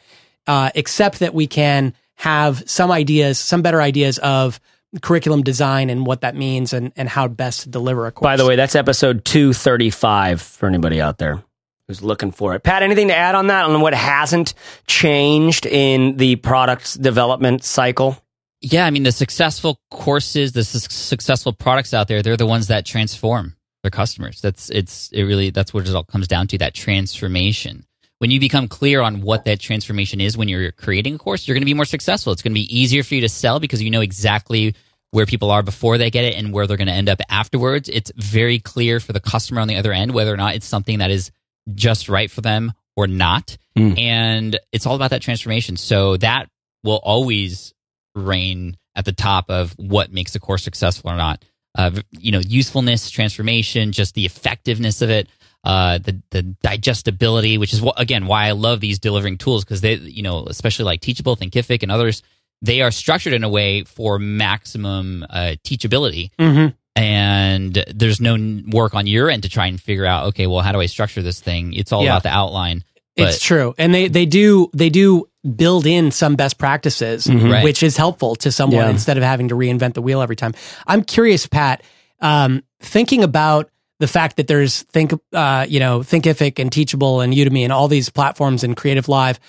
[0.46, 4.58] uh, except that we can have some ideas, some better ideas of
[5.02, 8.24] curriculum design and what that means and, and how best to deliver a course.
[8.24, 11.42] By the way, that's episode 235 for anybody out there
[11.88, 12.62] who's looking for it.
[12.62, 14.54] Pat, anything to add on that on what hasn't
[14.86, 18.22] changed in the product development cycle?
[18.60, 22.68] Yeah, I mean the successful courses, the su- successful products out there, they're the ones
[22.68, 24.40] that transform their customers.
[24.40, 27.84] That's it's it really that's what it all comes down to that transformation.
[28.18, 31.54] When you become clear on what that transformation is when you're creating a course, you're
[31.54, 32.32] going to be more successful.
[32.32, 34.74] It's going to be easier for you to sell because you know exactly
[35.10, 37.90] where people are before they get it and where they're going to end up afterwards.
[37.90, 40.98] It's very clear for the customer on the other end whether or not it's something
[40.98, 41.30] that is
[41.74, 43.56] just right for them or not.
[43.98, 45.76] And it's all about that transformation.
[45.76, 46.48] So that
[46.82, 47.74] will always
[48.14, 51.44] reign at the top of what makes a course successful or not.
[51.74, 55.28] Uh, you know, usefulness, transformation, just the effectiveness of it,
[55.64, 59.82] uh, the the digestibility, which is what, again why I love these delivering tools because
[59.82, 62.22] they, you know, especially like Teachable, Thinkific, and others,
[62.62, 66.30] they are structured in a way for maximum uh, teachability.
[66.38, 66.74] Mhm.
[66.96, 68.36] And there's no
[68.68, 71.20] work on your end to try and figure out, okay, well, how do I structure
[71.22, 71.74] this thing?
[71.74, 72.12] It's all Yeah.
[72.12, 72.82] about the outline.
[73.16, 77.64] But it's true, and they they do they do build in some best practices, Right.
[77.64, 78.90] which is helpful to someone Yeah.
[78.90, 80.52] instead of having to reinvent the wheel every time.
[80.86, 81.82] I'm curious, Pat,
[82.20, 87.32] um, thinking about the fact that there's think uh, you know Thinkific and Teachable and
[87.32, 89.40] Udemy and all these platforms and Creative Live.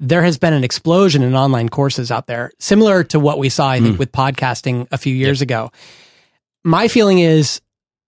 [0.00, 3.68] There has been an explosion in online courses out there, similar to what we saw,
[3.68, 5.70] I think, with podcasting a few years ago.
[6.64, 7.60] My feeling is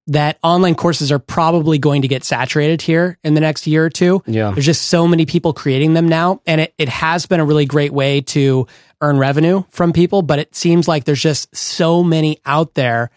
[0.07, 3.91] that online courses are probably going to get saturated here in the next year or
[3.91, 4.23] two.
[4.27, 4.51] Yeah.
[4.51, 6.43] There's just so many people creating them now.
[6.47, 8.67] And it, it has been a really great way to
[9.01, 13.11] earn revenue from people, but it seems like there's just so many out there.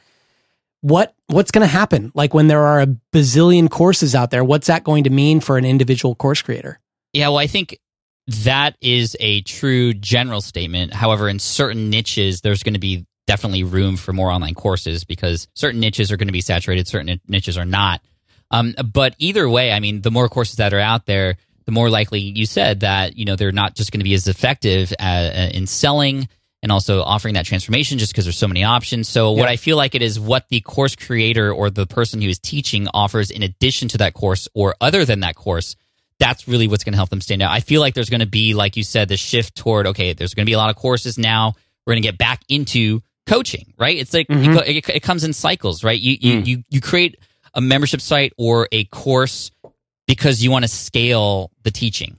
[0.82, 2.12] What what's going to happen?
[2.14, 5.58] Like when there are a bazillion courses out there, what's that going to mean for
[5.58, 6.80] an individual course creator?
[7.12, 7.80] Yeah, well, I think
[8.28, 10.94] that is a true general statement.
[10.94, 15.48] However, in certain niches, there's going to be definitely room for more online courses because
[15.54, 18.02] certain niches are going to be saturated, certain niches are not.
[18.50, 21.36] Um, but either way, I mean, the more courses that are out there,
[21.66, 24.28] the more likely you said that you know they're not just going to be as
[24.28, 26.30] effective uh, in selling
[26.64, 29.08] and also offering that transformation just because there's so many options.
[29.08, 32.30] So what I feel like it is what the course creator or the person who
[32.30, 35.76] is teaching offers in addition to that course or other than that course
[36.20, 37.52] that's really what's going to help them stand out.
[37.52, 40.34] I feel like there's going to be, like you said, the shift toward okay, there's
[40.34, 41.56] going to be a lot of courses now.
[41.86, 43.96] We're going to get back into coaching, right?
[43.98, 46.00] It's like it, go- it, it comes in cycles, right?
[46.00, 47.20] You you, you you create
[47.54, 49.52] a membership site or a course
[50.08, 52.18] because you want to scale the teaching,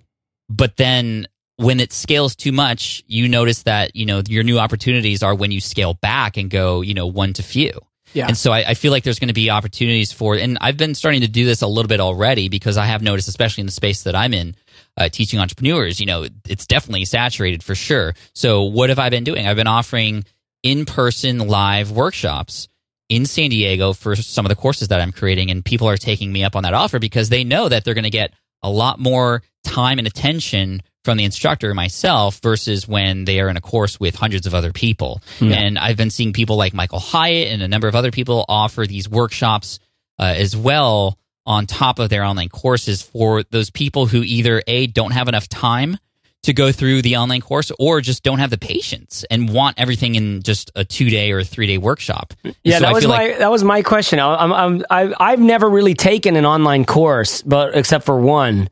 [0.49, 5.23] but then when it scales too much, you notice that you know your new opportunities
[5.25, 7.73] are when you scale back and go, you know, one to few.
[8.15, 8.27] Yeah.
[8.27, 10.95] And so I, I feel like there's going to be opportunities for, and I've been
[10.95, 13.73] starting to do this a little bit already because I have noticed, especially in the
[13.73, 14.57] space that I'm in,
[14.97, 18.15] uh, teaching entrepreneurs, you know, it's definitely saturated for sure.
[18.33, 19.47] So what have I been doing?
[19.47, 20.25] I've been offering
[20.63, 22.69] in-person live workshops
[23.09, 26.33] in San Diego for some of the courses that I'm creating, and people are taking
[26.33, 28.99] me up on that offer because they know that they're going to get a lot
[28.99, 33.99] more time and attention from the instructor myself versus when they are in a course
[33.99, 35.23] with hundreds of other people.
[35.53, 38.87] And I've been seeing people like Michael Hyatt and a number of other people offer
[38.87, 39.79] these workshops
[40.19, 44.87] uh, as well on top of their online courses for those people who either a
[44.87, 45.97] don't have enough time
[46.45, 50.15] to go through the online course or just don't have the patience and want everything
[50.15, 52.33] in just a two day or three day workshop.
[52.45, 54.19] And Yeah, so that was my like- that was my question.
[54.21, 58.69] I, I'm, I'm, I, I've never really taken an online course, but except for one,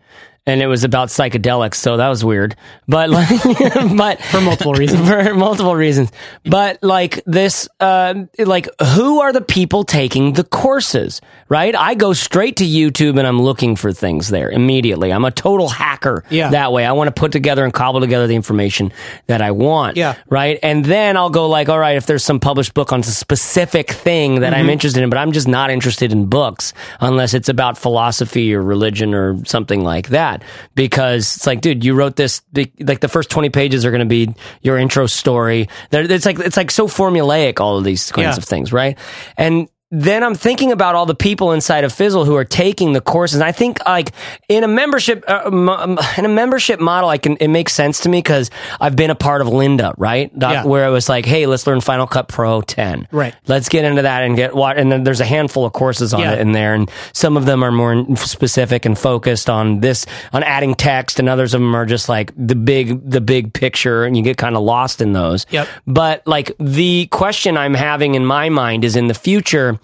[0.47, 2.55] and it was about psychedelics, so that was weird.
[2.87, 3.29] But like,
[3.97, 5.09] but For multiple reasons.
[5.09, 6.13] for multiple reasons.
[6.45, 11.21] But like this, uh, like who are the people taking the courses?
[11.49, 11.75] Right?
[11.77, 15.13] I go straight to YouTube and I'm looking for things there immediately.
[15.13, 16.51] I'm a total hacker Yeah.
[16.51, 16.85] that way.
[16.85, 18.93] I want to put together and cobble together the information
[19.29, 19.97] that I want.
[19.97, 20.17] Yeah.
[20.29, 20.59] Right.
[20.63, 23.91] And then I'll go like, all right, if there's some published book on a specific
[23.91, 24.61] thing that Mm-hmm.
[24.63, 28.63] I'm interested in, but I'm just not interested in books unless it's about philosophy or
[28.63, 30.36] religion or something like that.
[30.75, 32.43] Because it's like, dude, you wrote this,
[32.81, 35.69] like the first 20 pages are going to be your intro story.
[35.93, 38.37] It's like, it's like so formulaic, all of these kinds Yeah.
[38.37, 38.73] of things.
[38.73, 38.99] Right.
[39.37, 43.01] And then I'm thinking about all the people inside of Fizzle who are taking the
[43.01, 43.37] courses.
[43.37, 44.11] And I think like
[44.49, 45.49] in a membership, uh,
[46.19, 49.15] in a membership model, I can, it makes sense to me because I've been a
[49.15, 50.33] part of Lynda, right?
[50.37, 50.65] Yeah.
[50.65, 53.07] Where it was like, Hey, let's learn Final Cut Pro 10.
[53.13, 53.33] Right.
[53.47, 56.21] Let's get into that and get what, and then there's a handful of courses on
[56.21, 56.33] Yeah.
[56.33, 56.75] it in there.
[56.75, 61.29] And some of them are more specific and focused on this, on adding text and
[61.29, 64.57] others of them are just like the big, the big picture and you get kind
[64.57, 65.47] of lost in those.
[65.51, 65.69] Yep.
[65.87, 69.76] But like the question I'm having in my mind is in the future,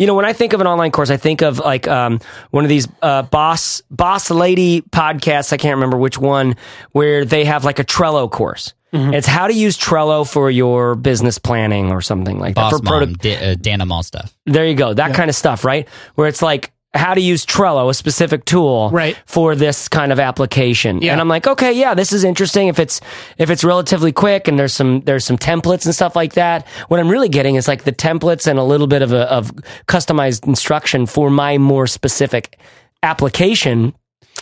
[0.00, 2.64] you know, when I think of an online course, I think of like um, one
[2.64, 5.52] of these uh, boss boss lady podcasts.
[5.52, 6.56] I can't remember which one,
[6.92, 8.72] where they have like a Trello course.
[8.94, 9.12] Mm-hmm.
[9.12, 12.78] It's how to use Trello for your business planning or something like Boss that.
[12.78, 14.32] For mom, product- da- uh, Dana Malstaff.
[14.46, 14.94] there you go.
[14.94, 15.86] That kind of stuff, right?
[16.14, 19.16] Where it's like how to use Trello, a specific tool, Right.
[19.26, 21.00] for this kind of application.
[21.00, 21.12] Yeah.
[21.12, 22.66] And I'm like, okay, yeah, this is interesting.
[22.68, 23.00] If it's
[23.38, 26.66] if it's relatively quick and there's some there's some templates and stuff like that.
[26.88, 29.52] What I'm really getting is like the templates and a little bit of a of
[29.86, 32.58] customized instruction for my more specific
[33.02, 33.94] application.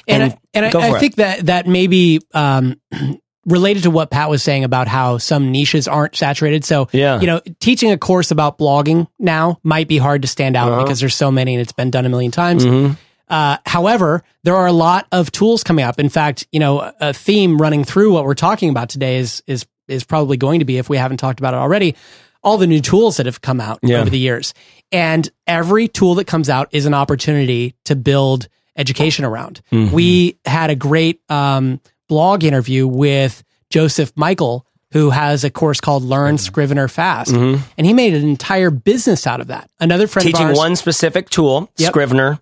[0.07, 2.81] and And I, and I, I think that that maybe, um,
[3.49, 6.65] related to what Pat was saying about how some niches aren't saturated.
[6.65, 7.19] So, Yeah.
[7.21, 10.83] you know, teaching a course about blogging now might be hard to stand out Uh-huh.
[10.83, 12.65] because there's so many and it's been done a million times.
[12.65, 12.93] Mm-hmm.
[13.31, 15.99] Uh, however, there are a lot of tools coming up.
[15.99, 19.67] In fact, you know, a- theme running through what we're talking about today is is
[19.89, 21.97] is probably going to be, if we haven't talked about it already,
[22.43, 24.01] all the new tools that have come out Yeah.
[24.01, 24.53] over the years.
[24.93, 29.63] And every tool that comes out is an opportunity to build education around.
[29.73, 29.95] Mm-hmm.
[29.95, 36.03] We had a great um, blog interview with Joseph Michael, who has a course called
[36.03, 36.45] Learn Mm-hmm.
[36.45, 39.71] Scrivener Fast, and he made an entire business out of that.
[39.79, 41.91] Another friend Teaching of ours, Teaching one specific tool, Yep.
[41.93, 42.39] Scrivener,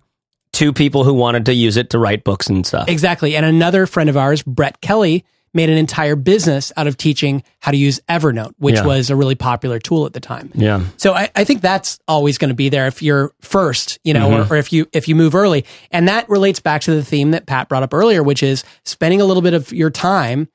[0.53, 2.87] to people who wanted to use it to write books and stuff.
[2.87, 3.35] Exactly.
[3.35, 7.71] And another friend of ours, Brett Kelly, made an entire business out of teaching how
[7.71, 8.85] to use Evernote, which Yeah.
[8.85, 10.51] was a really popular tool at the time.
[10.53, 10.81] Yeah.
[10.97, 14.29] So I, I think that's always going to be there if you're first, you know,
[14.29, 14.51] Mm-hmm.
[14.51, 15.65] or, or if you if you move early.
[15.91, 19.21] And that relates back to the theme that Pat brought up earlier, which is spending
[19.21, 20.47] a little bit of your time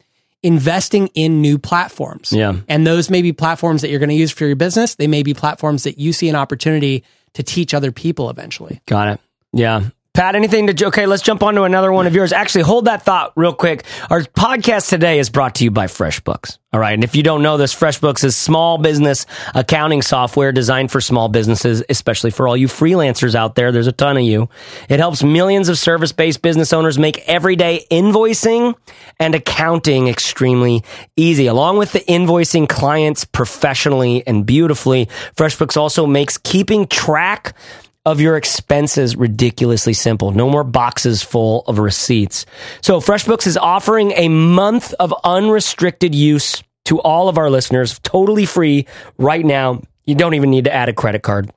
[0.43, 2.33] investing in new platforms.
[2.33, 2.55] Yeah.
[2.69, 4.97] And those may be platforms that you're going to use for your business.
[4.97, 8.81] They may be platforms that you see an opportunity to teach other people eventually.
[8.87, 9.21] Got it.
[9.53, 9.85] Yeah.
[10.15, 11.07] Pat, anything to okay?
[11.07, 12.35] Let's jump on to another one of yours.
[12.35, 13.85] Actually, hold that thought real quick.
[14.11, 16.59] Our podcast today is brought to you by FreshBooks.
[16.75, 20.91] All right, and if you don't know this, FreshBooks is small business accounting software designed
[20.91, 23.73] for small businesses, especially for all you freelancers out there.
[23.73, 24.51] There's a ton of you.
[24.91, 28.75] It helps millions of service-based business owners make everyday invoicing
[29.19, 30.83] and accounting extremely
[31.17, 31.47] easy.
[31.47, 37.55] Along with the invoicing clients professionally and beautifully, FreshBooks also makes keeping track
[38.05, 40.33] of your expenses ridiculously simple.
[40.33, 42.47] No more boxes full of receipts.
[42.81, 48.45] So FreshBooks is offering a month of unrestricted use to all of our listeners, totally
[48.45, 48.87] free
[49.19, 49.83] right now.
[50.05, 51.51] You don't even need to add a credit card.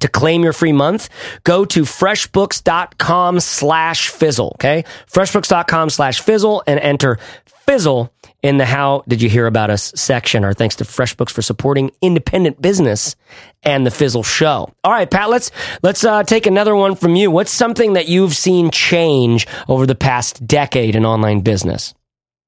[0.00, 1.10] To claim your free month,
[1.44, 4.52] go to freshbooks.com slash fizzle.
[4.54, 4.84] Okay.
[5.10, 7.18] Freshbooks.com slash fizzle and enter
[7.66, 8.12] fizzle
[8.42, 10.44] in the how did you hear about us section.
[10.44, 13.14] Our thanks to FreshBooks for supporting independent business
[13.62, 14.72] and the Fizzle show.
[14.82, 15.50] All right, Pat, let's,
[15.82, 17.30] let's, uh, take another one from you.
[17.30, 21.94] What's something that you've seen change over the past decade in online business?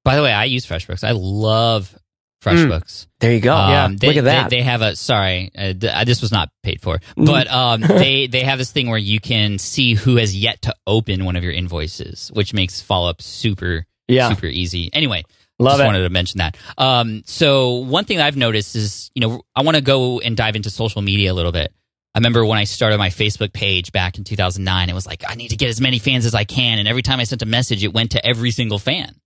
[0.03, 1.03] By the way, I use FreshBooks.
[1.03, 1.95] I love
[2.43, 3.07] FreshBooks.
[3.19, 3.55] There you go.
[3.55, 3.87] Um, yeah.
[3.97, 4.49] they, Look at that.
[4.49, 7.81] They, they have a sorry, uh, th- uh, this was not paid for, but um,
[7.87, 11.35] they they have this thing where you can see who has yet to open one
[11.35, 14.29] of your invoices, which makes follow up super Yeah.
[14.29, 14.91] super easy.
[14.93, 15.23] Anyway,
[15.59, 15.85] Love just it.
[15.85, 16.57] wanted to mention that.
[16.77, 20.35] Um, so one thing that I've noticed is, you know, I want to go and
[20.35, 21.73] dive into social media a little bit.
[22.13, 25.35] I remember when I started my Facebook page back in 2009, it was like, I
[25.35, 26.79] need to get as many fans as I can.
[26.79, 29.19] And every time I sent a message, it went to every single fan.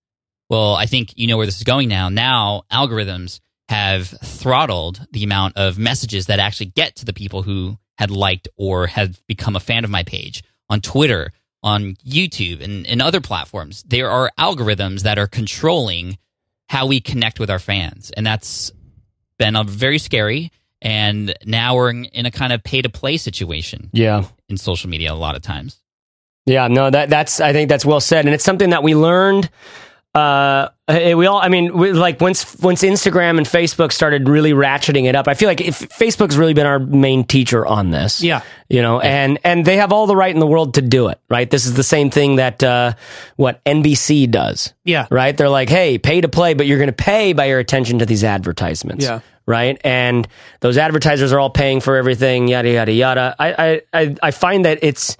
[0.49, 2.09] Well, I think you know where this is going now.
[2.09, 3.39] Now algorithms
[3.69, 8.47] have throttled the amount of messages that actually get to the people who had liked
[8.57, 11.31] or had become a fan of my page on Twitter.
[11.63, 16.17] On YouTube and, and other platforms, there are algorithms that are controlling
[16.69, 18.11] how we connect with our fans.
[18.11, 18.71] And that's
[19.37, 20.51] been a very scary.
[20.81, 24.23] And now we're in, in a kind of pay to play situation Yeah.
[24.47, 25.77] in social media a lot of times.
[26.45, 29.49] Yeah, no, that that's I think that's well said, and it's something that we learned.
[30.15, 34.53] Uh, eh, we all, I mean, we, like once once Instagram and Facebook started really
[34.53, 38.21] ratcheting it up, I feel like if Facebook's really been our main teacher on this.
[38.23, 38.41] Yeah.
[38.69, 41.19] you know, and and they have all the right in the world to do it.
[41.29, 42.93] Right, this is the same thing that uh,
[43.35, 44.73] what NBC does.
[44.83, 45.05] Yeah.
[45.11, 45.37] right.
[45.37, 48.05] They're like, hey, pay to play, but you're going to pay by your attention to
[48.07, 49.05] these advertisements.
[49.05, 49.19] Yeah.
[49.45, 50.27] Right, and
[50.59, 53.35] those advertisers are all paying for everything, yada yada yada.
[53.39, 55.17] I I I, I find that it's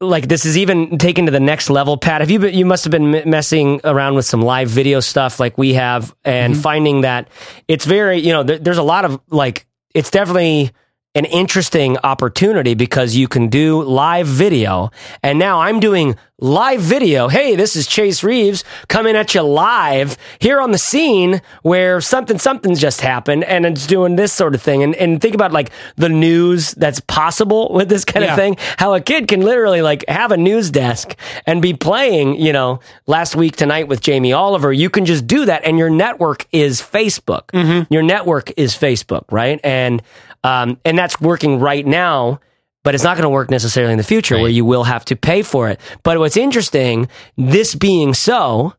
[0.00, 1.96] like this is even taken to the next level.
[1.96, 5.00] Pat have you been you must have been m- messing around with some live video
[5.00, 6.62] stuff like we have and mm-hmm.
[6.62, 7.28] finding that
[7.66, 10.70] it's very you know there, there's a lot of like it's definitely
[11.18, 14.90] an interesting opportunity because you can do live video
[15.22, 20.16] and now i'm doing live video hey this is chase reeves coming at you live
[20.38, 24.62] here on the scene where something something's just happened and it's doing this sort of
[24.62, 28.34] thing and, and think about like the news that's possible with this kind Yeah.
[28.34, 32.36] of thing how a kid can literally like have a news desk and be playing,
[32.40, 32.78] you know,
[33.08, 34.72] last week tonight with Jamie Oliver.
[34.72, 37.46] You can just do that, and your network is Facebook.
[37.52, 37.92] Mm-hmm.
[37.92, 39.58] Your network is Facebook, right?
[39.64, 40.02] And
[40.44, 42.40] um, and that's working right now.
[42.84, 45.16] But it's not going to work necessarily in the future where you will have to
[45.16, 45.78] pay for it.
[46.04, 48.72] But what's interesting, this being so,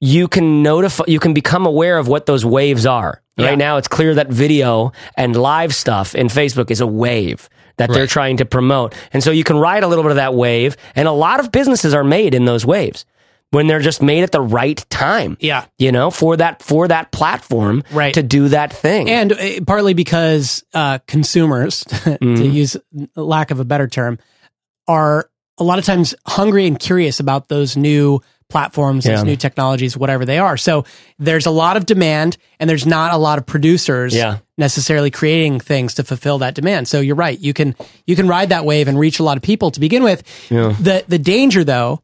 [0.00, 3.20] you can notify, you can become aware of what those waves are.
[3.36, 3.48] Yeah.
[3.48, 7.90] Right now, it's clear that video and live stuff in Facebook is a wave that
[7.90, 8.08] they're Right.
[8.08, 8.94] trying to promote.
[9.12, 10.76] And so you can ride a little bit of that wave.
[10.96, 13.04] And a lot of businesses are made in those waves
[13.50, 15.36] when they're just made at the right time.
[15.40, 15.64] Yeah.
[15.78, 18.12] You know, for that, for that platform Right.
[18.14, 19.08] to do that thing.
[19.08, 22.76] And uh, partly because uh, consumers, to use
[23.16, 24.18] lack of a better term,
[24.86, 29.16] are a lot of times hungry and curious about those new platforms, Yeah.
[29.16, 30.56] those new technologies, whatever they are.
[30.56, 30.84] So
[31.18, 34.38] there's a lot of demand, and there's not a lot of producers Yeah.
[34.56, 36.88] necessarily creating things to fulfill that demand.
[36.88, 37.38] So you're right.
[37.38, 37.74] You can
[38.06, 40.22] you can ride that wave and reach a lot of people to begin with.
[40.50, 40.74] Yeah.
[40.80, 42.00] The the danger though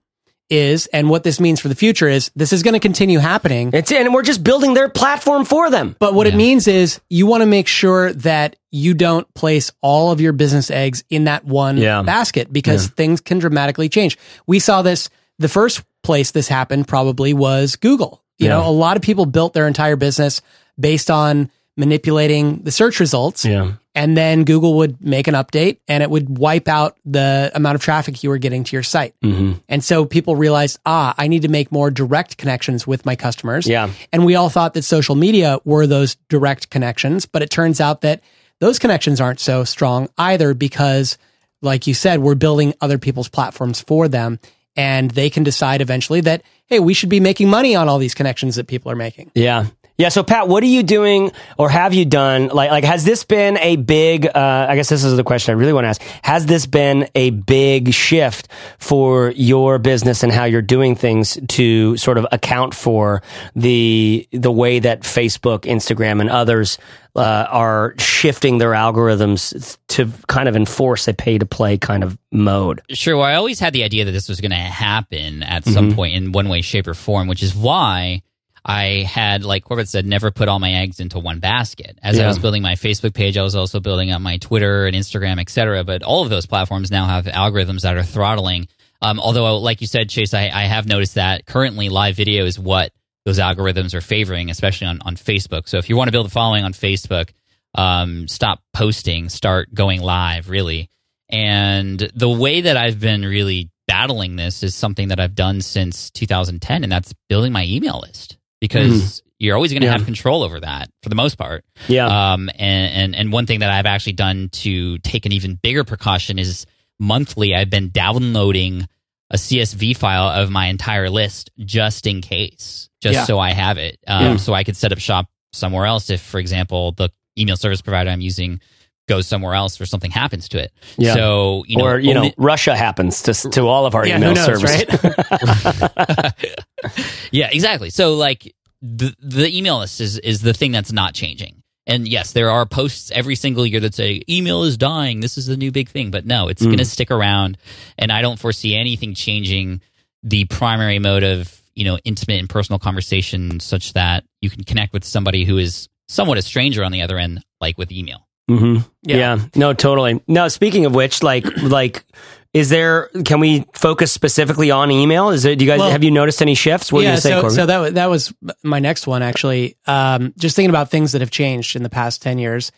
[0.51, 3.71] is, and what this means for the future is, this is going to continue happening.
[3.73, 5.97] it's, and we're just building their platform for them.
[5.99, 10.11] But what it means is you want to make sure that you don't place all
[10.11, 12.03] of your business eggs in that one Yeah.
[12.03, 14.19] basket because things can dramatically change.
[14.47, 18.23] We saw this the first place this happened probably was Google.
[18.39, 18.55] You Yeah.
[18.59, 20.43] know, a lot of people built their entire business
[20.79, 23.45] based on manipulating the search results.
[23.45, 23.73] Yeah.
[23.95, 27.81] And then Google would make an update and it would wipe out the amount of
[27.81, 29.15] traffic you were getting to your site.
[29.23, 29.59] Mm-hmm.
[29.69, 33.69] And so people realized, ah, I need to make more direct connections with my customers.
[33.69, 33.91] Yeah.
[34.13, 38.01] And we all thought that social media were those direct connections, but it turns out
[38.01, 38.23] that
[38.61, 41.17] those connections aren't so strong either because,
[41.63, 44.41] like you said, we're building other people's platforms for them
[44.77, 48.15] and they can decide eventually that, hey, we should be making money on all these
[48.15, 49.31] connections that people are making.
[49.35, 49.67] Yeah.
[49.97, 50.09] Yeah.
[50.09, 52.49] So Pat, what are you doing or have you done?
[52.49, 55.59] Like, like, has this been a big, uh, I guess this is the question I
[55.59, 56.03] really want to ask.
[56.23, 61.97] Has this been a big shift for your business and how you're doing things to
[61.97, 63.23] sort of account for
[63.55, 66.77] the, the way that Facebook, Instagram and others,
[67.15, 72.19] uh, are shifting their algorithms to kind of enforce a pay to play kind of
[72.33, 72.83] mode?
[72.91, 73.17] Sure.
[73.17, 76.15] Well, I always had the idea that this was going to happen at some point
[76.15, 78.23] in one way, shape, or form, which is why
[78.65, 81.99] I had, like Corbett said, never put all my eggs into one basket.
[82.03, 84.97] As I was building my Facebook page, I was also building up my Twitter and
[84.97, 85.85] Instagram, et cetera.
[85.85, 88.69] But all of those platforms now have algorithms that are throttling.
[89.03, 92.59] Um, although, like you said, Chase, I, I have noticed that currently live video is
[92.59, 92.93] what
[93.27, 95.69] those algorithms are favoring, especially on, on Facebook.
[95.69, 97.31] So if you want to build a following on Facebook,
[97.75, 100.89] um, stop posting, start going live, really.
[101.29, 106.11] And the way that I've been really battling this is something that I've done since
[106.13, 109.93] 2010, and that's building my email list because you're always going to Yeah.
[109.93, 111.65] have control over that for the most part.
[111.89, 112.07] Yeah.
[112.33, 115.85] Um, and, and, and one thing that I've actually done to take an even bigger
[115.85, 116.67] precaution is
[116.99, 118.87] monthly, I've been downloading
[119.31, 123.25] a CSV file of my entire list just in case, just Yeah.
[123.25, 123.99] so I have it.
[124.07, 124.37] Um, Yeah.
[124.37, 128.11] so I could set up shop somewhere else if, for example, the email service provider
[128.11, 128.61] I'm using
[129.07, 130.73] goes somewhere else or something happens to it.
[130.97, 131.15] Yeah.
[131.15, 134.31] So, you know, or, you know, Russia happens to, to all of our Yeah, email
[134.31, 134.87] who knows, services.
[135.03, 136.33] right?
[137.31, 137.91] yeah, exactly.
[137.91, 141.63] So like the the email list is is the thing that's not changing.
[141.87, 145.21] And yes, there are posts every single year that say email is dying.
[145.21, 146.69] This is the new big thing, but no, it's hmm.
[146.69, 147.59] going to stick around.
[147.99, 149.83] And I don't foresee anything changing
[150.23, 154.93] the primary mode of you know intimate and personal conversation, such that you can connect
[154.93, 158.27] with somebody who is somewhat a stranger on the other end, like with email.
[158.49, 159.17] Hmm Yeah.
[159.17, 159.39] Yeah.
[159.55, 160.21] No, totally.
[160.29, 162.05] No, speaking of which, like, like
[162.53, 163.09] Is there?
[163.25, 165.31] Can we focus specifically on email?
[165.31, 165.59] Is it?
[165.59, 166.93] Do you guys Well- have you noticed any shifts?
[166.93, 167.57] What yeah, say, so, Corbett?
[167.57, 168.33] so that wa- that was
[168.63, 169.77] my next one actually.
[169.87, 172.71] Um, just thinking about things that have changed in the past ten years.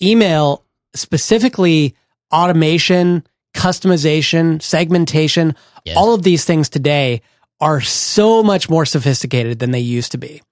[0.00, 0.64] Email
[0.94, 1.94] specifically,
[2.32, 5.96] automation, customization, segmentation, Yes.
[5.96, 7.22] all of these things today
[7.60, 10.42] are so much more sophisticated than they used to be.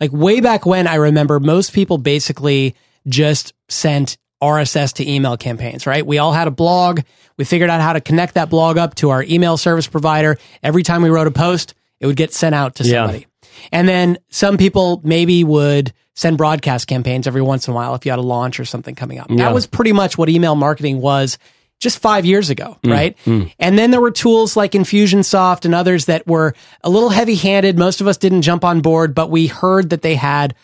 [0.00, 2.74] Like way back when, I remember most people basically
[3.06, 6.04] just sent RSS to email campaigns, right?
[6.04, 7.00] We all had a blog.
[7.36, 10.36] We figured out how to connect that blog up to our email service provider.
[10.62, 13.04] Every time we wrote a post, it would get sent out to Yeah.
[13.06, 13.26] somebody.
[13.70, 18.04] And then some people maybe would send broadcast campaigns every once in a while if
[18.04, 19.28] you had a launch or something coming up.
[19.30, 19.36] Yeah.
[19.44, 21.38] That was pretty much what email marketing was
[21.80, 23.16] just five years ago, Mm, right?
[23.58, 27.78] And then there were tools like Infusionsoft and others that were a little heavy handed.
[27.78, 30.54] Most of us didn't jump on board, but we heard that they had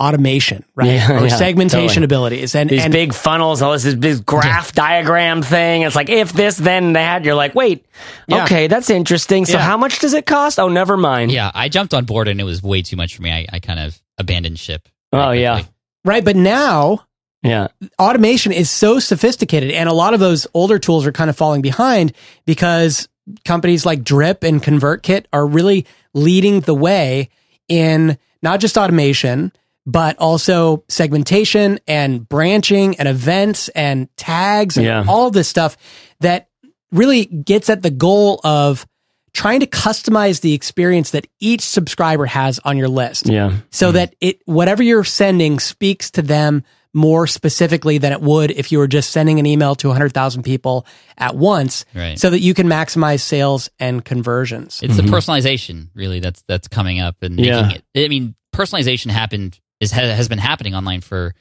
[0.00, 0.86] automation, right?
[0.88, 2.04] Yeah, or yeah, segmentation totally.
[2.04, 2.54] abilities.
[2.54, 5.82] And, These and big funnels, all this, this big graph diagram thing.
[5.82, 7.24] It's like if this, then that.
[7.24, 7.84] You're like, wait,
[8.26, 8.44] Yeah.
[8.44, 9.44] okay, that's interesting.
[9.44, 9.64] So Yeah.
[9.64, 10.58] how much does it cost?
[10.58, 11.30] Oh, never mind.
[11.32, 13.30] Yeah, I jumped on board and it was way too much for me.
[13.30, 14.88] I, I kind of abandoned ship.
[15.12, 15.72] Oh yeah, quickly.
[16.06, 16.24] right.
[16.24, 17.04] But now
[17.42, 21.36] yeah, automation is so sophisticated and a lot of those older tools are kind of
[21.36, 22.12] falling behind
[22.46, 23.08] because
[23.44, 27.28] companies like drip and convertkit are really leading the way
[27.68, 29.52] in not just automation
[29.90, 35.04] but also segmentation and branching and events and tags and Yeah.
[35.08, 35.76] all this stuff
[36.20, 36.48] that
[36.92, 38.86] really gets at the goal of
[39.32, 43.56] trying to customize the experience that each subscriber has on your list yeah.
[43.70, 43.96] so mm-hmm.
[43.96, 48.78] that it whatever you're sending speaks to them more specifically than it would if you
[48.78, 50.84] were just sending an email to 100,000 people
[51.16, 52.18] at once Right.
[52.18, 54.80] so that you can maximize sales and conversions.
[54.82, 55.14] It's the mm-hmm.
[55.14, 57.84] personalization really that's that's coming up and making it.
[58.04, 61.34] I mean, personalization happened is has been happening online for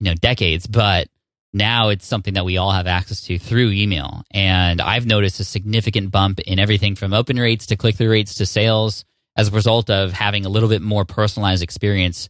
[0.00, 1.08] you know decades, but
[1.52, 4.22] now it's something that we all have access to through email.
[4.30, 8.36] And I've noticed a significant bump in everything from open rates to click through rates
[8.36, 9.04] to sales
[9.36, 12.28] as a result of having a little bit more personalized experience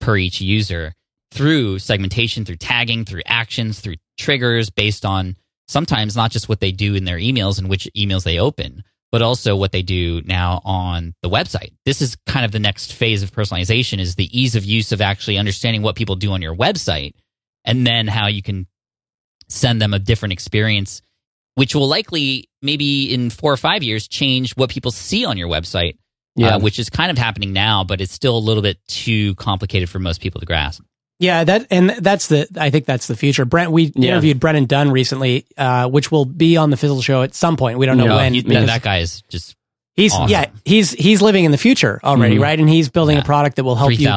[0.00, 0.94] per each user
[1.32, 5.36] through segmentation, through tagging, through actions, through triggers based on
[5.66, 9.22] sometimes not just what they do in their emails and which emails they open, but
[9.22, 11.72] also what they do now on the website.
[11.84, 15.00] This is kind of the next phase of personalization is the ease of use of
[15.00, 17.12] actually understanding what people do on your website
[17.64, 18.66] and then how you can
[19.48, 21.02] send them a different experience
[21.54, 25.48] which will likely maybe in 4 or 5 years change what people see on your
[25.48, 25.98] website.
[26.34, 26.56] Yeah.
[26.56, 29.90] Uh, which is kind of happening now, but it's still a little bit too complicated
[29.90, 30.82] for most people to grasp.
[31.22, 33.44] Yeah, that and that's the I think that's the future.
[33.44, 34.10] Brent, we Yeah.
[34.10, 37.78] interviewed Brennan Dunn recently, uh, which will be on the Fizzle show at some point.
[37.78, 38.34] We don't know No, when.
[38.34, 39.54] he- that, that guy is just
[39.94, 40.28] he's awesome.
[40.30, 42.42] yeah, he's he's living in the future already, Mhm.
[42.42, 42.58] right?
[42.58, 43.22] And he's building Yeah.
[43.22, 44.08] a product that will help you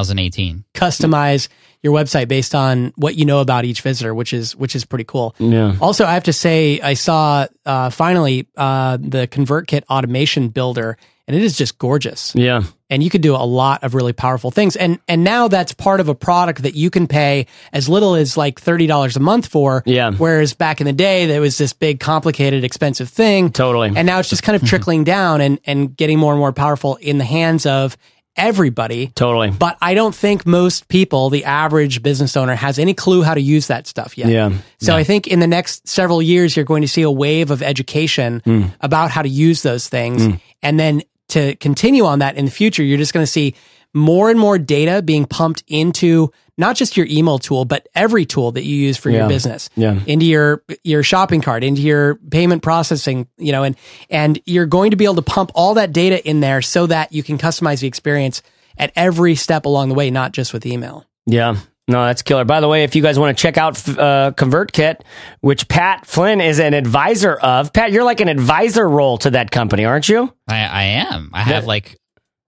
[0.74, 1.48] customize
[1.84, 5.04] your website based on what you know about each visitor, which is which is pretty
[5.06, 5.36] cool.
[5.40, 5.76] Yeah.
[5.80, 10.98] Also, I have to say, I saw uh, finally uh, the ConvertKit automation builder,
[11.28, 12.34] and it is just gorgeous.
[12.36, 12.64] Yeah.
[12.90, 14.76] And you could do a lot of really powerful things.
[14.76, 18.38] And and now that's part of a product that you can pay as little as
[18.38, 19.82] like thirty dollars a month for.
[19.88, 20.12] Yeah.
[20.12, 23.50] Whereas back in the day, there was this big, complicated, expensive thing.
[23.52, 23.92] Totally.
[23.96, 26.96] And now it's just kind of trickling down and and getting more and more powerful
[26.98, 27.98] in the hands of
[28.38, 29.08] everybody.
[29.16, 29.50] Totally.
[29.50, 33.42] But I don't think most people, the average business owner, has any clue how to
[33.42, 34.28] use that stuff yet.
[34.30, 34.52] Yeah.
[34.80, 37.64] So I think in the next several years, you're going to see a wave of
[37.64, 38.64] education Hmm.
[38.82, 40.38] about how to use those things.
[40.62, 43.56] And then to continue on that in the future, you're just going to see
[43.94, 48.52] more and more data being pumped into not just your email tool, but every tool
[48.54, 49.20] that you use for Yeah.
[49.20, 49.70] your business.
[49.76, 50.00] Yeah.
[50.06, 53.76] Into your your shopping cart, into your payment processing, you know, and
[54.10, 57.12] and you're going to be able to pump all that data in there so that
[57.14, 58.42] you can customize the experience
[58.78, 61.06] at every step along the way, not just with email.
[61.26, 61.58] Yeah.
[61.88, 62.46] No, that's killer.
[62.46, 65.02] By the way, if you guys want to check out uh, ConvertKit,
[65.42, 69.52] which Pat Flynn is an advisor of, Pat, you're like an advisor role to that
[69.52, 70.34] company, aren't you?
[70.48, 71.30] I, I am.
[71.32, 71.96] I have like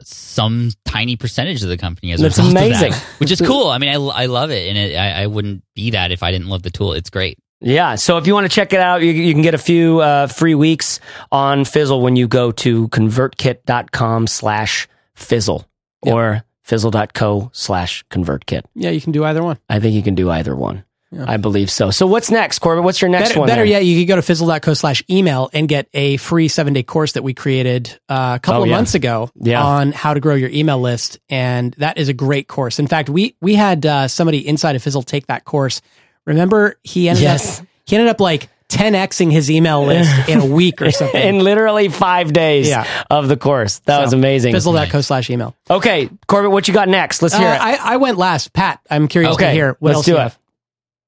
[0.01, 2.91] some tiny percentage of the company as a That's result of amazing.
[2.93, 3.67] that, which is cool.
[3.67, 6.31] I mean, I, I love it, and it, I, I wouldn't be that if I
[6.31, 6.93] didn't love the tool.
[6.93, 7.37] It's great.
[7.59, 7.95] Yeah.
[7.95, 10.27] So if you want to check it out, you, you can get a few uh,
[10.27, 10.99] free weeks
[11.31, 15.67] on Fizzle when you go to convertkit.com slash fizzle
[16.03, 18.63] or fizzle.co slash convertkit.
[18.75, 19.57] Yeah, you can do either one.
[19.69, 20.83] I think you can do either one.
[21.25, 21.89] I believe so.
[21.89, 22.83] So what's next, Corbett?
[22.83, 23.47] What's your next better, one?
[23.47, 23.65] better there?
[23.65, 27.13] yet, you could go to fizzle.co slash email and get a free seven day course
[27.13, 28.75] that we created uh, a couple Oh, of yeah.
[28.75, 29.63] months ago Yeah.
[29.63, 31.17] on how to grow your email list.
[31.29, 32.77] And that is a great course.
[32.77, 35.81] In fact, we, we had uh, somebody inside of Fizzle take that course.
[36.25, 37.61] Remember, he ended Yes.
[37.61, 41.21] up, he ended up like 10xing his email list in a week or something.
[41.21, 42.85] In literally five days Yeah.
[43.09, 43.79] of the course.
[43.79, 44.53] That So, was amazing.
[44.53, 45.55] Fizzle.co slash email.
[45.69, 47.21] Okay, Corbett, what you got next?
[47.21, 47.61] Let's Uh, hear it.
[47.61, 48.51] I, I went last.
[48.53, 50.21] Pat, I'm curious Okay, to hear what let's else do you it.
[50.21, 50.39] have.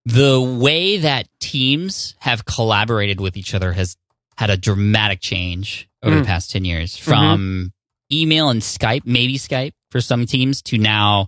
[0.05, 3.97] The way that teams have collaborated with each other has
[4.37, 7.73] had a dramatic change over the past 10 years from
[8.11, 11.27] email and Skype, maybe Skype for some teams, to now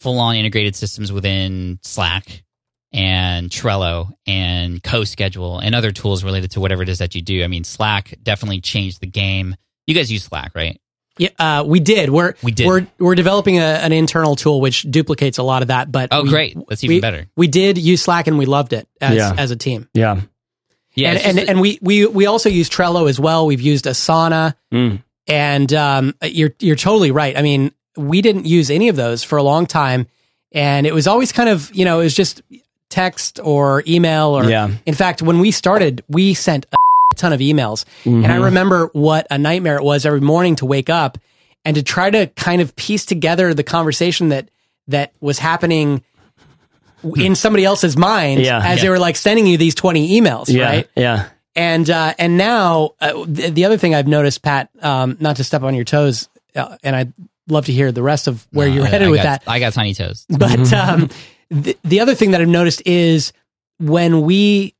[0.00, 2.44] full on integrated systems within Slack
[2.94, 7.42] and Trello and CoSchedule and other tools related to whatever it is that you do.
[7.44, 9.56] I mean, Slack definitely changed the game.
[9.86, 10.80] You guys use Slack, right?
[11.18, 12.10] Yeah, uh, we did.
[12.10, 12.66] We're We did.
[12.66, 15.92] We're we're developing a, an internal tool which duplicates a lot of that.
[15.92, 16.56] But Oh, we- great.
[16.68, 17.26] That's even we- better.
[17.36, 19.34] We did use Slack and we loved it as Yeah.
[19.36, 19.88] as a team.
[19.92, 20.20] Yeah.
[20.94, 21.10] Yeah.
[21.10, 23.46] and and, just- and we, we we also use Trello as well.
[23.46, 25.02] We've used Asana, Mm.
[25.26, 27.36] and um, you're you're totally right.
[27.36, 30.06] I mean, we didn't use any of those for a long time,
[30.52, 32.42] and it was always kind of you know it was just
[32.94, 34.70] text or email or Yeah.
[34.86, 36.76] in fact when we started we sent a
[37.16, 40.88] ton of emails and i remember what a nightmare it was every morning to wake
[40.88, 41.18] up
[41.64, 44.48] and to try to kind of piece together the conversation that
[44.88, 46.02] that was happening
[47.16, 48.60] in somebody else's mind Yeah.
[48.64, 50.64] as they were like sending you these 20 emails Yeah.
[50.64, 51.26] right Yeah.
[51.56, 55.44] and uh, and now uh, the, the other thing I've noticed, Pat, um, not to
[55.44, 57.12] step on your toes, uh, and I'd
[57.48, 59.50] love to hear the rest of where you're headed I with got- that.
[59.50, 60.24] I got tiny toes.
[60.30, 61.10] But um,
[61.50, 63.32] the, the other thing that I've noticed is
[63.78, 64.74] when we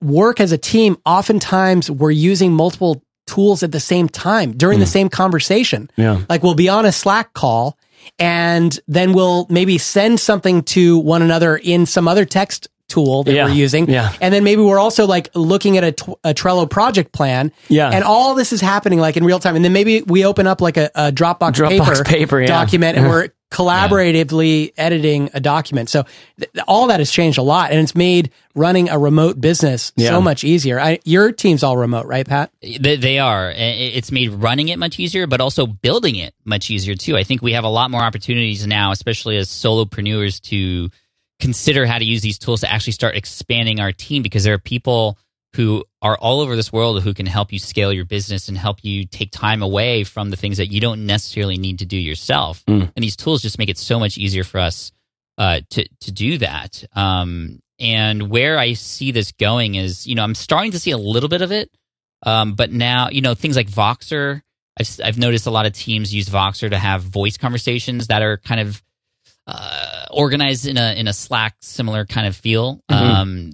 [0.00, 4.84] work as a team, oftentimes we're using multiple tools at the same time during the
[4.84, 4.90] hmm.
[4.90, 5.90] same conversation.
[5.96, 6.22] Yeah.
[6.28, 7.78] Like we'll be on a Slack call
[8.18, 13.32] and then we'll maybe send something to one another in some other text tool that
[13.32, 13.46] Yeah.
[13.46, 13.88] we're using.
[13.88, 14.12] Yeah.
[14.20, 17.52] And then maybe we're also like looking at a Trello project plan.
[17.68, 17.88] Yeah.
[17.88, 19.56] And all this is happening like in real time.
[19.56, 22.48] And then maybe we open up like a, a Dropbox, Dropbox paper, paper, yeah.
[22.48, 25.88] document and we're collaboratively editing a document.
[25.88, 26.04] So
[26.38, 30.10] th- all that has changed a lot and it's made running a remote business Yeah.
[30.10, 30.80] so much easier.
[30.80, 32.50] I, your team's all remote, right, Pat?
[32.60, 33.52] They, they are.
[33.54, 37.16] It's made running it much easier, but also building it much easier too.
[37.16, 40.90] I think we have a lot more opportunities now, especially as solopreneurs, to
[41.40, 44.58] consider how to use these tools to actually start expanding our team because there are
[44.58, 45.18] people
[45.54, 48.82] who are all over this world who can help you scale your business and help
[48.82, 52.62] you take time away from the things that you don't necessarily need to do yourself.
[52.94, 54.92] And these tools just make it so much easier for us
[55.38, 56.84] uh, to to do that.
[56.94, 60.98] Um, and where I see this going is, you know, I'm starting to see a
[60.98, 61.70] little bit of it,
[62.24, 64.42] um, but now, you know, things like Voxer.
[64.78, 68.38] I've I've noticed a lot of teams use Voxer to have voice conversations that are
[68.38, 68.82] kind of
[69.46, 72.80] uh, organized in a in a Slack similar kind of feel.
[72.88, 73.52] Um,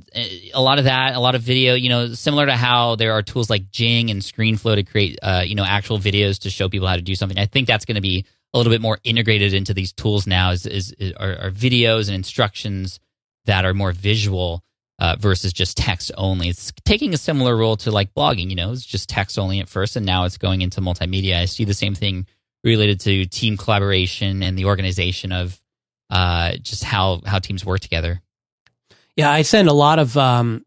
[0.52, 1.74] a lot of that, a lot of video.
[1.74, 5.42] You know, similar to how there are tools like Jing and ScreenFlow to create, uh,
[5.46, 7.38] you know, actual videos to show people how to do something.
[7.38, 10.50] I think that's going to be a little bit more integrated into these tools now.
[10.50, 13.00] Is is, is are, are videos and instructions
[13.46, 14.62] that are more visual.
[15.00, 16.48] Uh, versus just text only.
[16.48, 19.68] It's taking a similar role to like blogging, you know, it's just text only at
[19.68, 21.38] first and now it's going into multimedia.
[21.38, 22.26] I see the same thing
[22.64, 25.60] related to team collaboration and the organization of
[26.10, 28.22] uh, just how how teams work together.
[29.16, 30.64] Yeah, I send a lot of um,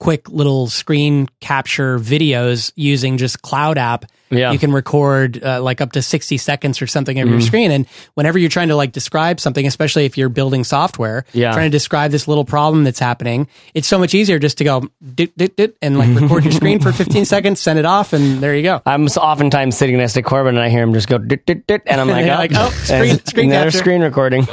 [0.00, 4.06] quick little screen capture videos using just Cloud app.
[4.30, 4.52] Yeah.
[4.52, 7.32] You can record uh, like up to 60 seconds or something of Mm-hmm.
[7.32, 7.70] your screen.
[7.72, 11.52] And whenever you're trying to like describe something, especially if you're building software, Yeah.
[11.52, 14.88] trying to describe this little problem that's happening, it's so much easier just to go
[15.14, 18.38] dit, dit, dit, and like record your screen for 15 seconds, send it off, and
[18.38, 18.80] there you go.
[18.86, 21.82] I'm oftentimes sitting next to Corbett and I hear him just go dit, dit, dit,
[21.86, 23.78] and I'm like, You're oh, like, oh, screen- and screen another capture.
[23.78, 24.46] screen recording.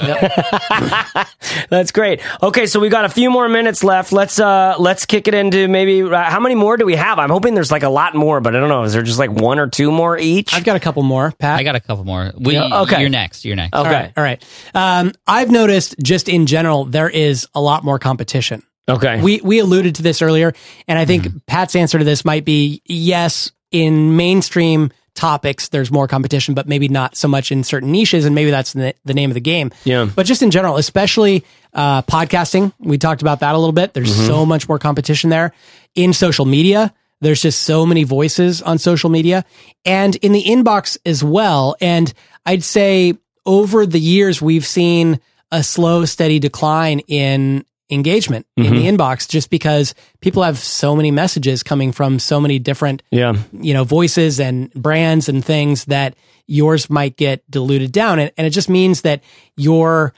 [1.69, 2.21] That's great.
[2.41, 4.11] Okay, so we got a few more minutes left.
[4.11, 7.19] Let's uh let's kick it into maybe uh, how many more do we have?
[7.19, 8.83] I'm hoping there's like a lot more, but I don't know.
[8.83, 10.53] Is there just like one or two more each?
[10.53, 11.57] I've got a couple more, Pat.
[11.59, 12.33] I got a couple more.
[12.37, 12.99] We, Yeah, okay.
[12.99, 13.45] You're next.
[13.45, 13.73] You're next.
[13.73, 13.87] Okay.
[13.87, 14.13] All right.
[14.17, 14.43] All right.
[14.73, 18.63] Um, I've noticed just in general, there is a lot more competition.
[18.89, 19.21] Okay.
[19.21, 20.53] We we alluded to this earlier,
[20.87, 21.37] and I think Mm-hmm.
[21.47, 23.51] Pat's answer to this might be yes.
[23.69, 28.33] In mainstream topics, there's more competition, but maybe not so much in certain niches, and
[28.33, 29.71] maybe that's the, the name of the game.
[29.83, 30.07] Yeah.
[30.15, 31.43] But just in general, especially
[31.73, 33.93] uh, podcasting, we talked about that a little bit.
[33.93, 34.27] There's Mm-hmm.
[34.27, 35.51] so much more competition there.
[35.95, 39.43] In social media, there's just so many voices on social media,
[39.83, 41.75] and in the inbox as well.
[41.81, 42.13] And
[42.45, 43.15] I'd say
[43.45, 45.19] over the years, we've seen
[45.51, 48.97] a slow, steady decline in engagement in the mm-hmm.
[48.97, 53.33] inbox just because people have so many messages coming from so many different yeah.
[53.53, 56.15] you know voices and brands and things that
[56.47, 59.23] yours might get diluted down and, and it just means that
[59.55, 60.13] your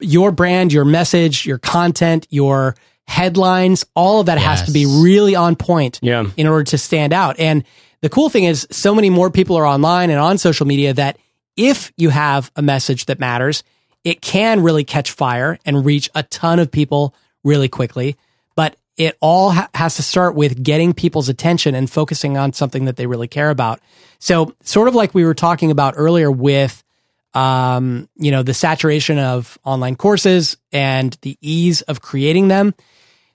[0.00, 2.74] your brand your message your content your
[3.06, 6.24] headlines all of that has to be really on point Yeah.
[6.38, 7.62] in order to stand out and
[8.00, 11.18] the cool thing is so many more people are online and on social media that
[11.56, 13.62] if you have a message that matters
[14.04, 18.16] it can really catch fire and reach a ton of people really quickly
[18.54, 22.84] but it all ha- has to start with getting people's attention and focusing on something
[22.84, 23.80] that they really care about.
[24.18, 26.84] So, sort of like we were talking about earlier with,
[27.32, 32.74] um, you know, the saturation of online courses and the ease of creating them,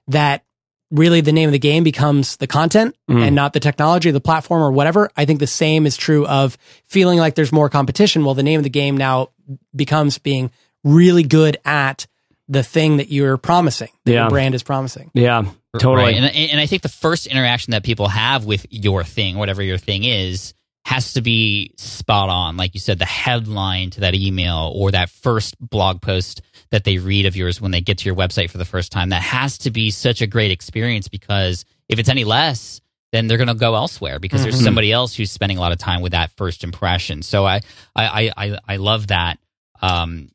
[0.07, 0.43] that
[0.91, 3.23] really the name of the game becomes the content Mm.
[3.23, 5.09] and not the technology, the platform, or whatever.
[5.17, 6.55] I think the same is true of
[6.85, 8.23] feeling like there's more competition.
[8.23, 9.29] Well, the name of the game now
[9.75, 10.51] becomes being
[10.83, 12.07] really good at
[12.47, 14.21] the thing that you're promising, that Yeah.
[14.21, 15.11] your brand is promising.
[15.13, 15.45] Yeah,
[15.79, 16.13] totally.
[16.13, 16.15] Right.
[16.15, 19.77] And, and I think the first interaction that people have with your thing, whatever your
[19.77, 20.53] thing is,
[20.85, 22.55] has to be spot on.
[22.55, 26.41] Like you said, the headline to that email or that first blog post
[26.71, 29.09] that they read of yours when they get to your website for the first time,
[29.09, 32.79] that has to be such a great experience because if it's any less,
[33.17, 35.79] then they're going to go elsewhere because there's somebody else who's spending a lot of
[35.79, 37.23] time with that first impression.
[37.23, 37.61] So I,
[37.95, 39.39] I, I, I, I love that.
[39.81, 40.29] Um,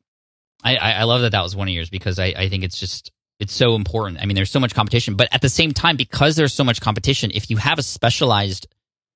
[0.63, 2.79] I, I I love that that was one of yours because I, I think it's
[2.79, 4.21] just it's so important.
[4.21, 6.79] I mean, there's so much competition, but at the same time, because there's so much
[6.81, 8.67] competition, if you have a specialized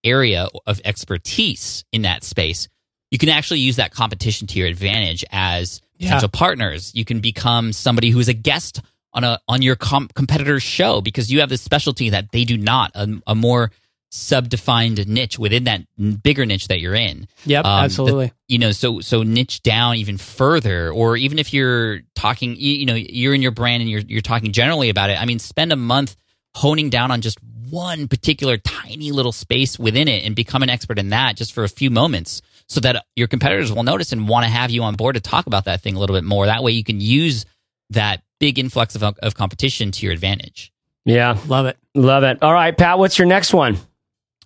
[0.04, 2.68] area of expertise in that space,
[3.12, 6.08] you can actually use that competition to your advantage as Yeah.
[6.10, 6.92] potential partners.
[6.94, 8.82] You can become somebody who's a guest
[9.18, 12.58] on a on your com- competitor's show because you have this specialty that they do
[12.58, 13.72] not, a, a more
[14.12, 15.82] subdefined niche within that
[16.24, 17.28] bigger niche that you're in.
[17.46, 18.32] Yep, Um, absolutely.
[18.48, 22.86] you know so so niche down even further or even if you're talking you, you
[22.86, 25.22] know you're in your brand and you're you're talking generally about it.
[25.22, 26.16] I mean spend a month
[26.56, 27.38] honing down on just
[27.70, 31.64] one particular tiny little space within it and become an expert in that just for
[31.66, 34.96] a few moments so that your competitors will notice and want to have you on
[34.96, 36.46] board to talk about that thing a little bit more.
[36.46, 37.46] That way you can use
[37.92, 40.72] that big influx of, of competition to your advantage
[41.08, 41.78] yeah, Love it.
[41.96, 42.44] love it.
[42.44, 43.78] All right, Pat, what's your next one?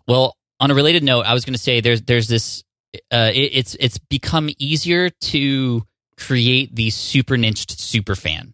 [0.07, 2.63] Well, on a related note, I was going to say there's there's this.
[3.11, 5.81] Uh, it, it's it's become easier to
[6.17, 8.53] create the super niched super fan.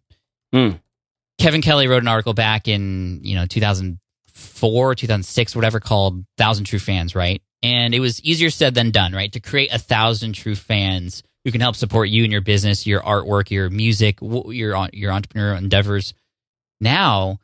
[0.54, 0.70] Hmm.
[1.38, 6.80] Kevin Kelly wrote an article back in you know 2004, 2006, whatever, called "Thousand True
[6.80, 7.42] Fans," right?
[7.62, 9.34] And it was easier said than done, right?
[9.34, 13.00] To create a thousand true fans who can help support you and your business, your
[13.00, 16.14] artwork, your music, your your entrepreneurial endeavors.
[16.82, 17.40] Now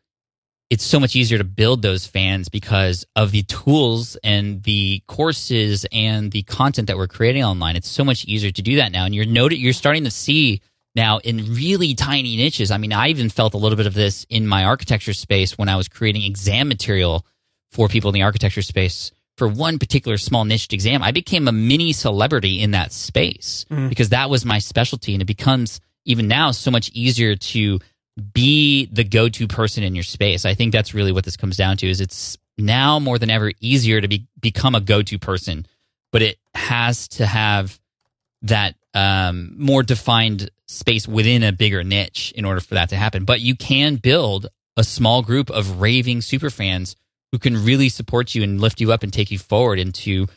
[0.70, 5.86] it's so much easier to build those fans because of the tools and the courses
[5.94, 7.78] and the content that we're creating online.
[7.78, 9.06] It's so much easier to do that now.
[9.06, 10.60] And you're noted, you're starting to see
[10.96, 12.72] now in really tiny niches.
[12.72, 15.70] I mean, I even felt a little bit of this in my architecture space when
[15.70, 17.26] I was creating exam material
[17.72, 21.02] for people in the architecture space for one particular small niched exam.
[21.02, 25.14] I became a mini celebrity in that space because that was my specialty.
[25.14, 27.80] And it becomes even now so much easier to
[28.34, 30.46] be the go-to person in your space.
[30.46, 33.52] I think that's really what this comes down to is it's now more than ever
[33.60, 35.66] easier to be become a go-to person,
[36.12, 37.80] but it has to have
[38.44, 43.26] that um, more defined space within a bigger niche in order for that to happen.
[43.26, 46.96] But you can build a small group of raving super fans
[47.34, 50.28] who can really support you and lift you up and take you forward into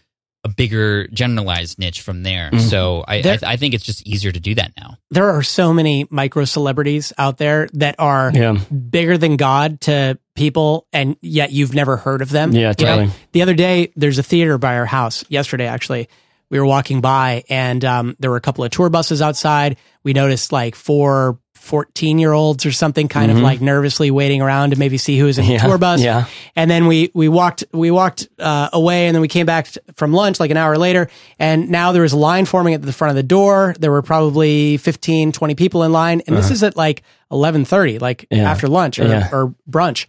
[0.45, 2.51] a bigger generalized niche from there.
[2.59, 4.97] So I, There- I, I think it's just easier to do that now.
[5.11, 8.53] There are so many micro celebrities out there that are Yeah.
[8.71, 12.53] bigger than God to people, and yet you've never heard of them.
[12.53, 13.11] Yeah, You know, totally.
[13.33, 15.23] the other day, there's a theater by our house.
[15.29, 16.09] Yesterday, actually,
[16.49, 19.77] we were walking by, and um, there were a couple of tour buses outside.
[20.03, 24.71] We noticed like four 14 year olds or something kind of like nervously waiting around
[24.71, 25.53] to maybe see who was in Mm-hmm.
[25.53, 26.01] Yeah, the tour bus.
[26.03, 26.25] yeah.
[26.55, 29.81] And then we, we walked, we walked, uh, away and then we came back t-
[29.97, 31.09] from lunch like an hour later.
[31.39, 33.75] And now there was a line forming at the front of the door.
[33.79, 36.23] There were probably 15, 20 people in line.
[36.27, 38.41] And this is at like 1130, like Uh-huh.
[38.43, 38.51] Yeah.
[38.51, 39.29] after lunch or, Yeah.
[39.33, 40.07] or brunch.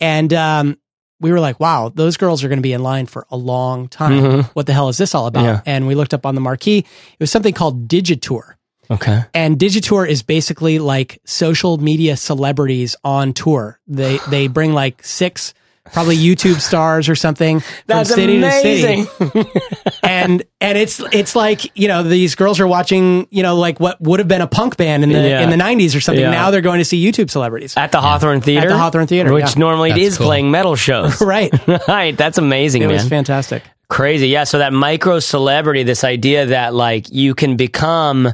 [0.00, 0.78] And, um,
[1.20, 3.88] we were like, wow, those girls are going to be in line for a long
[3.88, 4.44] time.
[4.54, 5.44] What the hell is this all about?
[5.44, 5.68] Mm-hmm.
[5.68, 6.78] And we looked up on the marquee.
[6.78, 8.54] It was something called Digitour.
[8.90, 9.22] Okay.
[9.34, 13.78] And Digitour is basically like social media celebrities on tour.
[13.86, 15.54] They they bring like six
[15.92, 19.06] probably YouTube stars or something That's from city amazing.
[19.06, 19.50] to city.
[20.02, 24.00] and and it's it's like, you know, these girls are watching, you know, like what
[24.00, 25.42] would have been a punk band in the Yeah.
[25.42, 26.22] in the 90s or something.
[26.22, 26.30] Yeah.
[26.30, 27.76] Now they're going to see YouTube celebrities.
[27.76, 28.68] At the Hawthorne Theater?
[28.68, 29.58] At the Hawthorne Theater, Which yeah.
[29.58, 30.26] normally That's is cool.
[30.26, 31.20] playing metal shows.
[31.20, 31.52] right.
[31.88, 32.16] right.
[32.16, 32.94] That's amazing, It man.
[32.94, 33.62] was fantastic.
[33.88, 34.28] Crazy.
[34.28, 34.44] Yeah.
[34.44, 38.32] So that micro celebrity, this idea that like you can become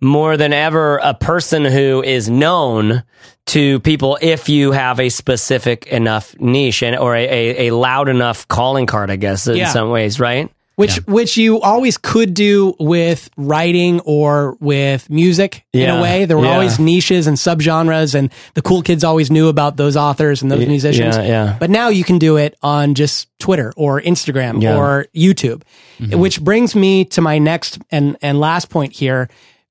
[0.00, 3.02] more than ever a person who is known
[3.46, 8.08] to people if you have a specific enough niche and or a, a, a loud
[8.08, 9.68] enough calling card, I guess, in Yeah.
[9.68, 10.50] some ways, right?
[10.76, 16.24] which which you always could do with writing or with music in a way.
[16.24, 16.52] There were yeah.
[16.52, 20.64] always niches and subgenres, and the cool kids always knew about those authors and those
[20.68, 21.16] musicians.
[21.16, 21.56] yeah, yeah.
[21.58, 24.76] But now you can do it on just Twitter or Instagram Yeah.
[24.78, 25.62] or YouTube,
[25.98, 26.16] mm-hmm.
[26.16, 29.28] which brings me to my next and and last point here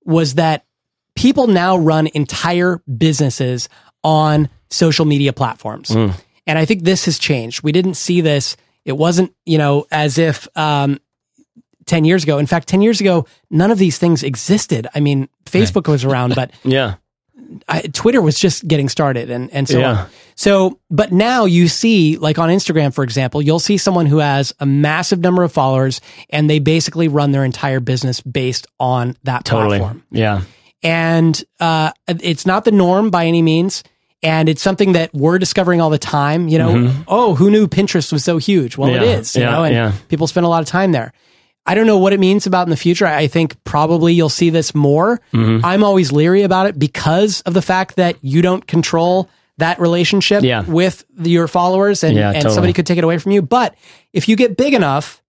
[0.07, 0.65] was that
[1.15, 3.69] people now run entire businesses
[4.03, 5.89] on social media platforms.
[5.89, 6.13] Mm.
[6.47, 7.61] And I think this has changed.
[7.61, 8.55] We didn't see this.
[8.85, 10.99] It wasn't, you know, as if um,
[11.87, 12.37] 10 years ago.
[12.37, 14.87] In fact, 10 years ago, none of these things existed.
[14.95, 16.95] I mean, Facebook was around, but Yeah.
[17.67, 19.91] I, Twitter was just getting started and, and so Yeah.
[20.03, 20.09] on.
[20.35, 24.53] So, but now you see, like on Instagram, for example, you'll see someone who has
[24.59, 29.45] a massive number of followers and they basically run their entire business based on that
[29.45, 29.79] Totally.
[29.79, 30.03] platform.
[30.11, 30.41] Yeah.
[30.83, 33.83] And uh, it's not the norm by any means.
[34.23, 36.47] And it's something that we're discovering all the time.
[36.47, 38.77] You know, oh, who knew Pinterest was so huge?
[38.77, 39.03] Well, it Mm-hmm.
[39.03, 39.17] Yeah.
[39.17, 39.51] is, you Yeah.
[39.51, 39.91] know, and Yeah.
[40.07, 41.13] people spend a lot of time there.
[41.67, 43.05] I don't know what it means about in the future.
[43.05, 45.19] I think probably you'll see this more.
[45.33, 45.65] Mm-hmm.
[45.65, 50.43] I'm always leery about it because of the fact that you don't control that relationship
[50.43, 50.63] Yeah.
[50.63, 52.53] with your followers and, Yeah, and totally.
[52.53, 53.41] somebody could take it away from you.
[53.41, 53.75] But
[54.13, 55.21] if you get big enough,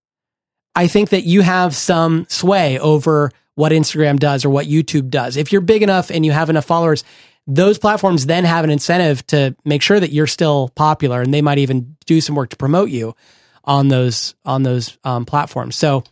[0.76, 5.36] I think that you have some sway over what Instagram does or what YouTube does.
[5.36, 7.02] If you're big enough and you have enough followers,
[7.48, 11.42] those platforms then have an incentive to make sure that you're still popular and they
[11.42, 13.16] might even do some work to promote you
[13.64, 15.74] on those on those um, platforms.
[15.74, 16.04] So,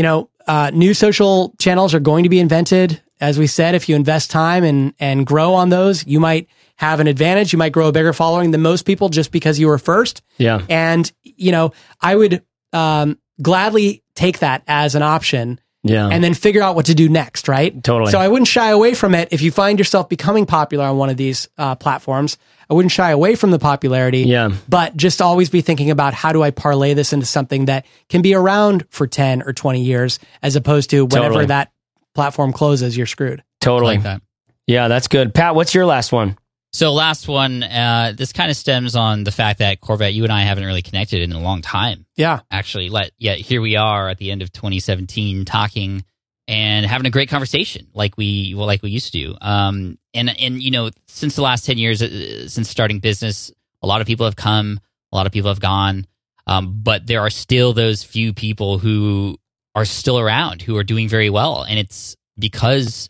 [0.00, 3.02] you know, uh, new social channels are going to be invented.
[3.20, 7.00] As we said, if you invest time and and grow on those, you might have
[7.00, 7.52] an advantage.
[7.52, 10.22] You might grow a bigger following than most people just because you were first.
[10.38, 10.64] Yeah.
[10.70, 12.42] And you know, I would
[12.72, 16.08] um, gladly take that as an option Yeah.
[16.08, 17.82] and then figure out what to do next, right?
[17.82, 18.10] Totally.
[18.12, 21.08] So I wouldn't shy away from it if you find yourself becoming popular on one
[21.08, 22.36] of these uh, platforms.
[22.68, 24.20] I wouldn't shy away from the popularity.
[24.20, 24.50] Yeah.
[24.68, 28.20] But just always be thinking about how do I parlay this into something that can
[28.22, 31.46] be around for 10 or 20 years as opposed to whenever Totally.
[31.46, 31.72] that
[32.14, 33.42] platform closes, you're screwed.
[33.60, 33.94] totally.
[33.96, 34.22] like that.
[34.66, 35.34] Yeah, that's good.
[35.34, 36.36] Pat, what's your last one?
[36.72, 40.32] So last one, uh, this kind of stems on the fact that Corbett, you and
[40.32, 42.06] I haven't really connected in a long time.
[42.16, 42.40] Yeah.
[42.50, 46.04] Actually, let yet here we are at the end of 2017 talking
[46.46, 49.36] and having a great conversation like we well, like we used to do.
[49.40, 53.52] Um, and and you know, since the last 10 years, uh, since starting business,
[53.82, 54.78] a lot of people have come,
[55.12, 56.06] a lot of people have gone,
[56.46, 59.38] um, but there are still those few people who
[59.74, 63.09] are still around who are doing very well, and it's because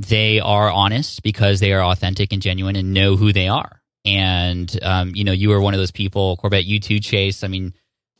[0.00, 3.82] they are honest because they are authentic and genuine and know who they are.
[4.06, 6.38] And um, you know, you are one of those people.
[6.38, 7.44] Corbett, you too, Chase.
[7.44, 7.74] I mean,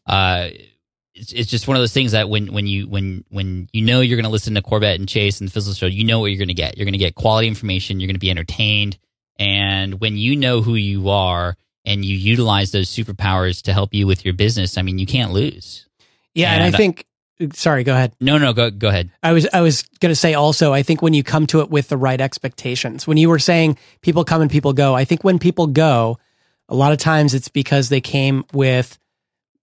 [0.06, 0.50] uh,
[1.14, 4.02] it's, it's just one of those things that when when you when when you know
[4.02, 6.26] you're going to listen to Corbett and Chase and the Fizzle Show, you know what
[6.26, 6.76] you're going to get.
[6.76, 7.98] You're going to get quality information.
[7.98, 8.98] You're going to be entertained.
[9.38, 11.56] And when you know who you are
[11.86, 15.32] and you utilize those superpowers to help you with your business, I mean, you can't
[15.32, 15.86] lose.
[16.34, 16.52] Yeah.
[16.52, 17.06] And, And- I think,
[17.52, 18.12] sorry, go ahead.
[18.20, 19.10] No, no, go go ahead.
[19.22, 21.70] I was I was going to say also I think when you come to it
[21.70, 23.06] with the right expectations.
[23.06, 26.18] When you were saying people come and people go, I think when people go,
[26.68, 28.98] a lot of times it's because they came with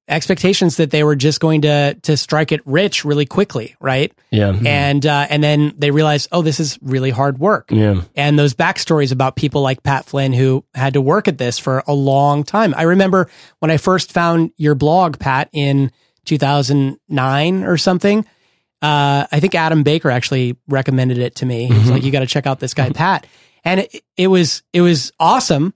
[0.10, 4.14] expectations that they were just going to to strike it rich really quickly, right?
[4.32, 4.58] Yeah.
[4.66, 7.70] And uh, and then they realize, oh, this is really hard work.
[7.72, 8.04] Yeah.
[8.16, 11.84] And those backstories about people like Pat Flynn who had to work at this for
[11.88, 12.74] a long time.
[12.78, 15.92] I remember when I first found your blog, Pat, in
[16.28, 18.26] 2009 or something.
[18.82, 21.66] Uh, I think Adam Baker actually recommended it to me.
[21.66, 21.92] He was mm-hmm.
[21.94, 22.94] like, "You got to check out this guy, mm-hmm.
[22.94, 23.26] Pat,"
[23.64, 25.74] and it, it was it was awesome.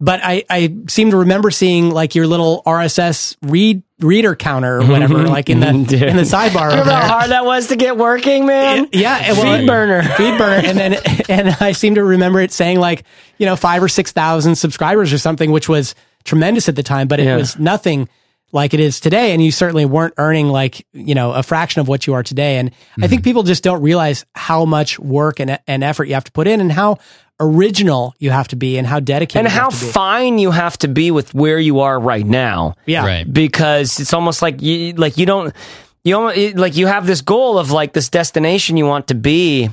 [0.00, 4.86] But I I seem to remember seeing like your little RSS read reader counter or
[4.86, 5.32] whatever, mm-hmm.
[5.32, 6.68] like in the in the sidebar.
[6.68, 8.88] Remember how hard that was to get working, man?
[8.92, 10.02] Yeah, and well, Feed burner.
[10.02, 10.94] feed burner, and then
[11.28, 13.04] and I seem to remember it saying like
[13.38, 17.08] you know five or six thousand subscribers or something, which was tremendous at the time,
[17.08, 17.36] but it Yeah.
[17.36, 18.08] was nothing
[18.54, 19.32] like it is today.
[19.32, 22.56] And you certainly weren't earning like you know a fraction of what you are today.
[22.58, 22.70] And
[23.02, 23.24] I think mm-hmm.
[23.24, 26.60] people just don't realize how much work and and effort you have to put in,
[26.60, 26.98] and how
[27.40, 29.92] original you have to be, and how dedicated And you how have to be.
[29.92, 32.74] fine you have to be with where you are right now.
[32.86, 33.30] yeah, Right.
[33.30, 35.52] because it's almost like you like you don't
[36.04, 39.68] you almost like you have this goal of like this destination you want to be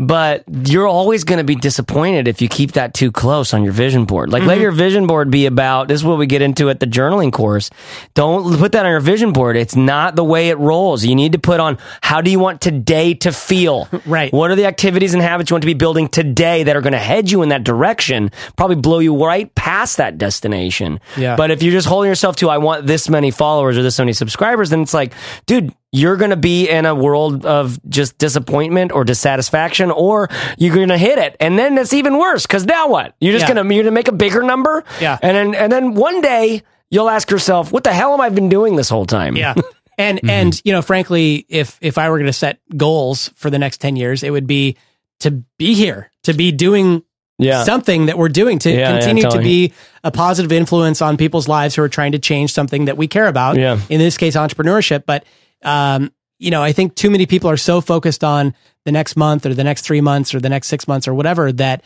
[0.00, 3.74] but you're always going to be disappointed if you keep that too close on your
[3.74, 4.32] vision board.
[4.32, 4.62] Like, let Mm-hmm.
[4.62, 7.68] your vision board be about this is what we get into at the journaling course.
[8.14, 9.56] Don't put that on your vision board.
[9.58, 11.04] It's not the way it rolls.
[11.04, 13.88] You need to put on how do you want today to feel?
[14.06, 14.32] Right.
[14.32, 16.94] What are the activities and habits you want to be building today that are going
[16.94, 18.30] to head you in that direction?
[18.56, 21.00] Probably blow you right past that destination.
[21.18, 21.36] Yeah.
[21.36, 24.14] But if you're just holding yourself to, I want this many followers or this many
[24.14, 25.12] subscribers, then it's like,
[25.46, 30.74] dude, you're going to be in a world of just disappointment or dissatisfaction, or you're
[30.74, 31.36] going to hit it.
[31.40, 33.14] And then it's even worse because now what?
[33.20, 33.54] You're just Yeah.
[33.54, 34.84] going to, you're going to make a bigger number.
[35.00, 35.18] Yeah.
[35.20, 38.48] And then, and then one day you'll ask yourself, what the hell am I been
[38.48, 39.36] doing this whole time?
[39.36, 39.54] Yeah.
[39.98, 40.30] And mm-hmm.
[40.30, 43.82] and you know, frankly, if if I were going to set goals for the next
[43.82, 44.78] 10 years, it would be
[45.18, 47.02] to be here, to be doing
[47.38, 47.64] Yeah.
[47.64, 51.48] something that we're doing to Yeah, yeah, continue to be a positive influence on people's
[51.48, 53.58] lives who are trying to change something that we care about.
[53.58, 53.78] Yeah.
[53.90, 55.04] In this case, entrepreneurship.
[55.04, 55.24] But
[55.62, 58.54] um, you know, I think too many people are so focused on
[58.84, 61.52] the next month or the next three months or the next six months or whatever
[61.52, 61.84] that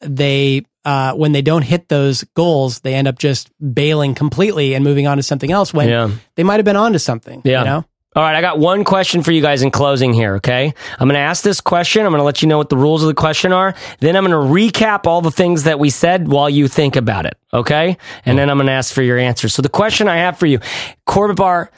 [0.00, 4.82] they uh, when they don't hit those goals, they end up just bailing completely and
[4.84, 6.10] moving on to something else when Yeah.
[6.34, 7.40] they might have been on to something.
[7.44, 7.60] Yeah.
[7.60, 7.84] You know?
[8.14, 10.74] All right, I got one question for you guys in closing here, okay?
[10.98, 12.04] I'm going to ask this question.
[12.04, 13.74] I'm going to let you know what the rules of the question are.
[14.00, 17.24] Then I'm going to recap all the things that we said while you think about
[17.24, 17.96] it, okay?
[18.26, 19.54] And then I'm going to ask for your answers.
[19.54, 20.58] So the question I have for you,
[21.06, 21.70] Corbett Barr,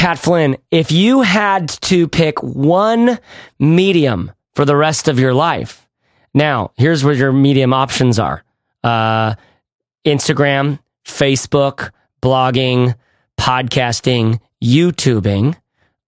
[0.00, 3.18] Pat Flynn, if you had to pick one
[3.58, 5.86] medium for the rest of your life,
[6.32, 8.42] now here's what your medium options are
[8.82, 9.34] uh,
[10.06, 11.90] Instagram, Facebook,
[12.22, 12.94] blogging,
[13.38, 15.59] podcasting, YouTubing.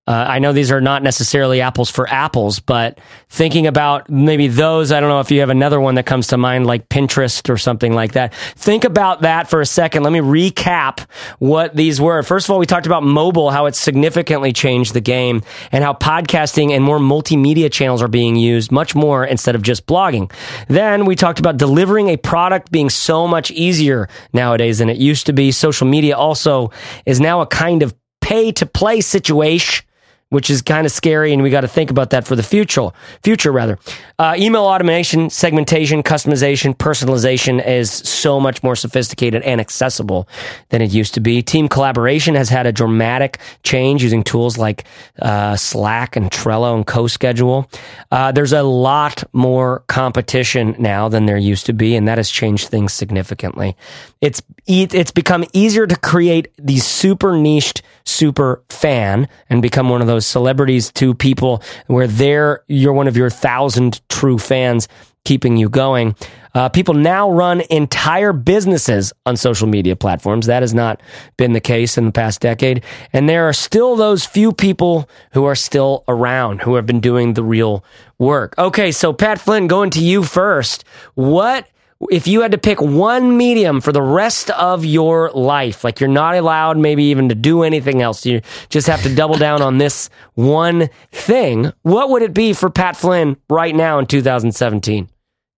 [0.04, 2.98] Uh, I know these are not necessarily apples for apples, but
[3.28, 6.36] thinking about maybe those, I don't know if you have another one that comes to
[6.36, 8.34] mind, like Pinterest or something like that.
[8.34, 10.02] Think about that for a second.
[10.02, 12.24] Let me recap what these were.
[12.24, 15.92] First of all, we talked about mobile, how it's significantly changed the game, and how
[15.92, 20.32] podcasting and more multimedia channels are being used much more instead of just blogging.
[20.66, 25.26] Then we talked about delivering a product being so much easier nowadays than it used
[25.26, 25.52] to be.
[25.52, 26.72] Social media also
[27.06, 29.84] is now a kind of pay to play situation
[30.32, 32.88] which is kind of scary, and we got to think about that for the future.
[33.22, 33.78] Future, rather.
[34.18, 40.26] Uh, email automation, segmentation, customization, personalization is so much more sophisticated and accessible
[40.70, 41.42] than it used to be.
[41.42, 44.84] Team collaboration has had a dramatic change using tools like
[45.20, 47.70] uh, Slack and Trello and CoSchedule.
[48.10, 52.30] Uh, there's a lot more competition now than there used to be, and that has
[52.30, 53.76] changed things significantly.
[54.22, 60.06] It's it's become easier to create these super niched super fan and become one of
[60.06, 64.88] those celebrities to people where they're you're one of your thousand true fans
[65.24, 66.16] keeping you going.
[66.54, 70.46] Uh, people now run entire businesses on social media platforms.
[70.46, 71.00] That has not
[71.36, 72.84] been the case in the past decade.
[73.12, 77.34] And there are still those few people who are still around who have been doing
[77.34, 77.84] the real
[78.18, 78.54] work.
[78.58, 80.84] Okay, so Pat Flynn, going to you first.
[81.14, 81.66] What
[82.10, 86.08] if you had to pick one medium for the rest of your life, like you're
[86.08, 89.78] not allowed maybe even to do anything else, you just have to double down on
[89.78, 95.08] this one thing, what would it be for Pat Flynn right now in 2017,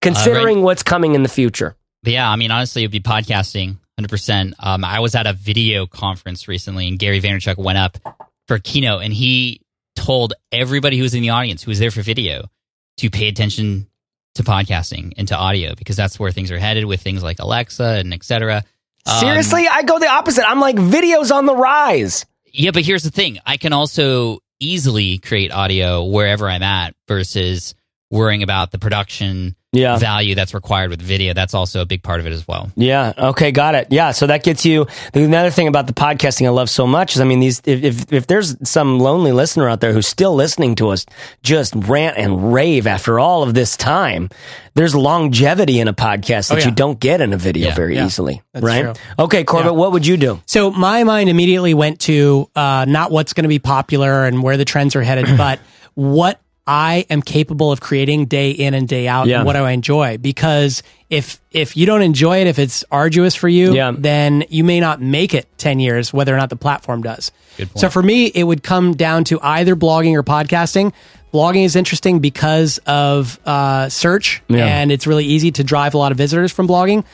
[0.03, 0.64] considering uh, right.
[0.64, 1.76] what's coming in the future?
[2.03, 4.53] Yeah, I mean, honestly, it'd be podcasting 100%.
[4.59, 7.99] Um, I was at a video conference recently and Gary Vaynerchuk went up
[8.47, 9.61] for a keynote and he
[9.97, 12.51] told everybody who was in the audience who was there for video
[12.99, 13.86] to pay attention
[14.35, 17.85] to podcasting and to audio because that's where things are headed with things like Alexa
[17.85, 18.64] and etc.
[19.07, 20.49] Um, Seriously, I go the opposite.
[20.49, 22.26] I'm like videos on the rise.
[22.47, 27.74] Yeah, but here's the thing: I can also easily create audio wherever I'm at versus
[28.14, 29.96] worrying about the production yeah.
[29.98, 31.34] value that's required with video.
[31.34, 32.70] That's also a big part of it as well.
[32.76, 33.12] Yeah.
[33.16, 33.50] Okay.
[33.50, 33.88] Got it.
[33.90, 34.12] Yeah.
[34.12, 34.86] So that gets you.
[35.12, 38.12] Another thing about the podcasting I love so much is, I mean, these if if,
[38.12, 41.04] if there's some lonely listener out there who's still listening to us
[41.42, 44.30] just rant and rave after all of this time,
[44.74, 46.66] there's longevity in a podcast that oh, yeah.
[46.66, 48.42] you don't get in a video yeah, very yeah, easily.
[48.54, 48.82] right.
[48.82, 48.94] True.
[49.18, 50.40] Okay, Corbett, what would you do?
[50.46, 54.56] So my mind immediately went to uh, not what's going to be popular and where
[54.56, 55.58] the trends are headed, but
[55.94, 59.38] what I am capable of creating day in and day out yeah.
[59.38, 63.34] and what do I enjoy because if if you don't enjoy it if it's arduous
[63.34, 63.92] for you yeah.
[63.96, 67.32] then you may not make it 10 years whether or not the platform does.
[67.76, 70.94] So for me it would come down to either blogging or podcasting.
[71.34, 74.64] Blogging is interesting because of uh, search yeah.
[74.64, 77.04] and it's really easy to drive a lot of visitors from blogging.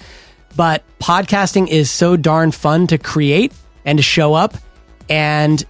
[0.54, 3.52] But podcasting is so darn fun to create
[3.84, 4.54] and to show up
[5.08, 5.60] and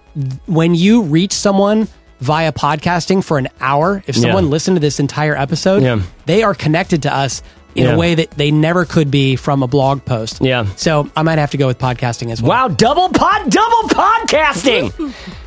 [0.45, 1.87] when you reach someone
[2.21, 4.51] via podcasting for an hour, if someone yeah.
[4.51, 6.01] listened to this entire episode, yeah.
[6.25, 7.41] they are connected to us
[7.75, 7.93] in yeah.
[7.93, 10.41] a way that they never could be from a blog post.
[10.41, 10.65] Yeah.
[10.75, 12.49] So I might have to go with podcasting as well.
[12.49, 14.91] Wow, double pod double podcasting.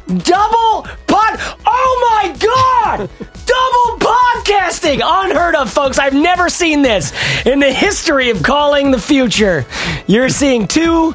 [0.25, 3.11] double pod Oh my god!
[3.47, 5.01] double podcasting.
[5.05, 5.99] Unheard of, folks.
[5.99, 7.13] I've never seen this
[7.45, 9.67] in the history of calling the future.
[10.07, 11.15] You're seeing two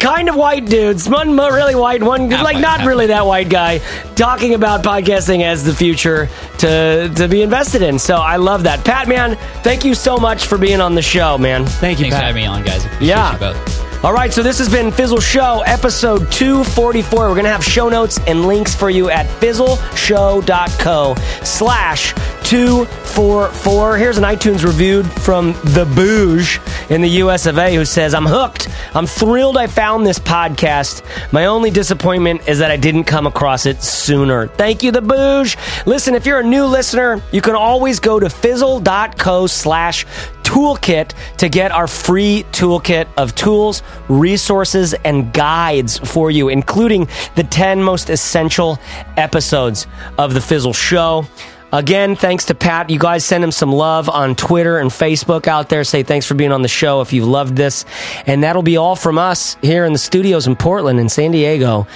[0.00, 3.48] kind of white dudes, one really white, one not like white, not really that white
[3.48, 3.78] guy,
[4.14, 6.28] talking about podcasting as the future
[6.58, 7.98] to to be invested in.
[7.98, 9.08] So I love that, Pat.
[9.08, 11.66] Man, thank you so much for being on the show, man.
[11.66, 12.22] Thank you, Thanks Pat.
[12.22, 12.84] for having me on, guys.
[12.84, 13.72] Appreciate yeah.
[14.04, 17.18] All right, so this has been Fizzle Show, episode 244.
[17.18, 22.12] We're going to have show notes and links for you at fizzleshow.co slash
[22.44, 23.96] 244.
[23.96, 28.26] Here's an iTunes review from The Bouge in the US of A who says, I'm
[28.26, 28.68] hooked.
[28.94, 31.02] I'm thrilled I found this podcast.
[31.32, 34.48] My only disappointment is that I didn't come across it sooner.
[34.48, 35.56] Thank you, The Bouge.
[35.86, 40.04] Listen, if you're a new listener, you can always go to fizzle.co slash
[40.42, 47.44] toolkit to get our free toolkit of tools, resources, and guides for you, including the
[47.44, 48.78] 10 most essential
[49.16, 49.86] episodes
[50.18, 51.26] of The Fizzle Show.
[51.72, 52.90] Again, thanks to Pat.
[52.90, 55.84] You guys send him some love on Twitter and Facebook out there.
[55.84, 57.84] Say thanks for being on the show if you've loved this.
[58.26, 61.86] And that'll be all from us here in the studios in Portland and San Diego.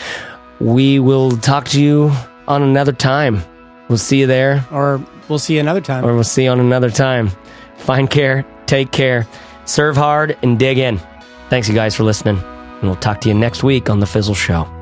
[0.59, 2.13] we will talk to you
[2.49, 3.43] on another time.
[3.89, 6.05] We'll see you there, Or we'll see you another time.
[6.05, 7.31] or we'll see you on another time.
[7.79, 9.27] Find care, take care,
[9.65, 11.01] serve hard, and dig in.
[11.49, 12.39] Thanks, you guys, for listening.
[12.39, 14.80] And we'll talk to you next week on The Fizzle Show.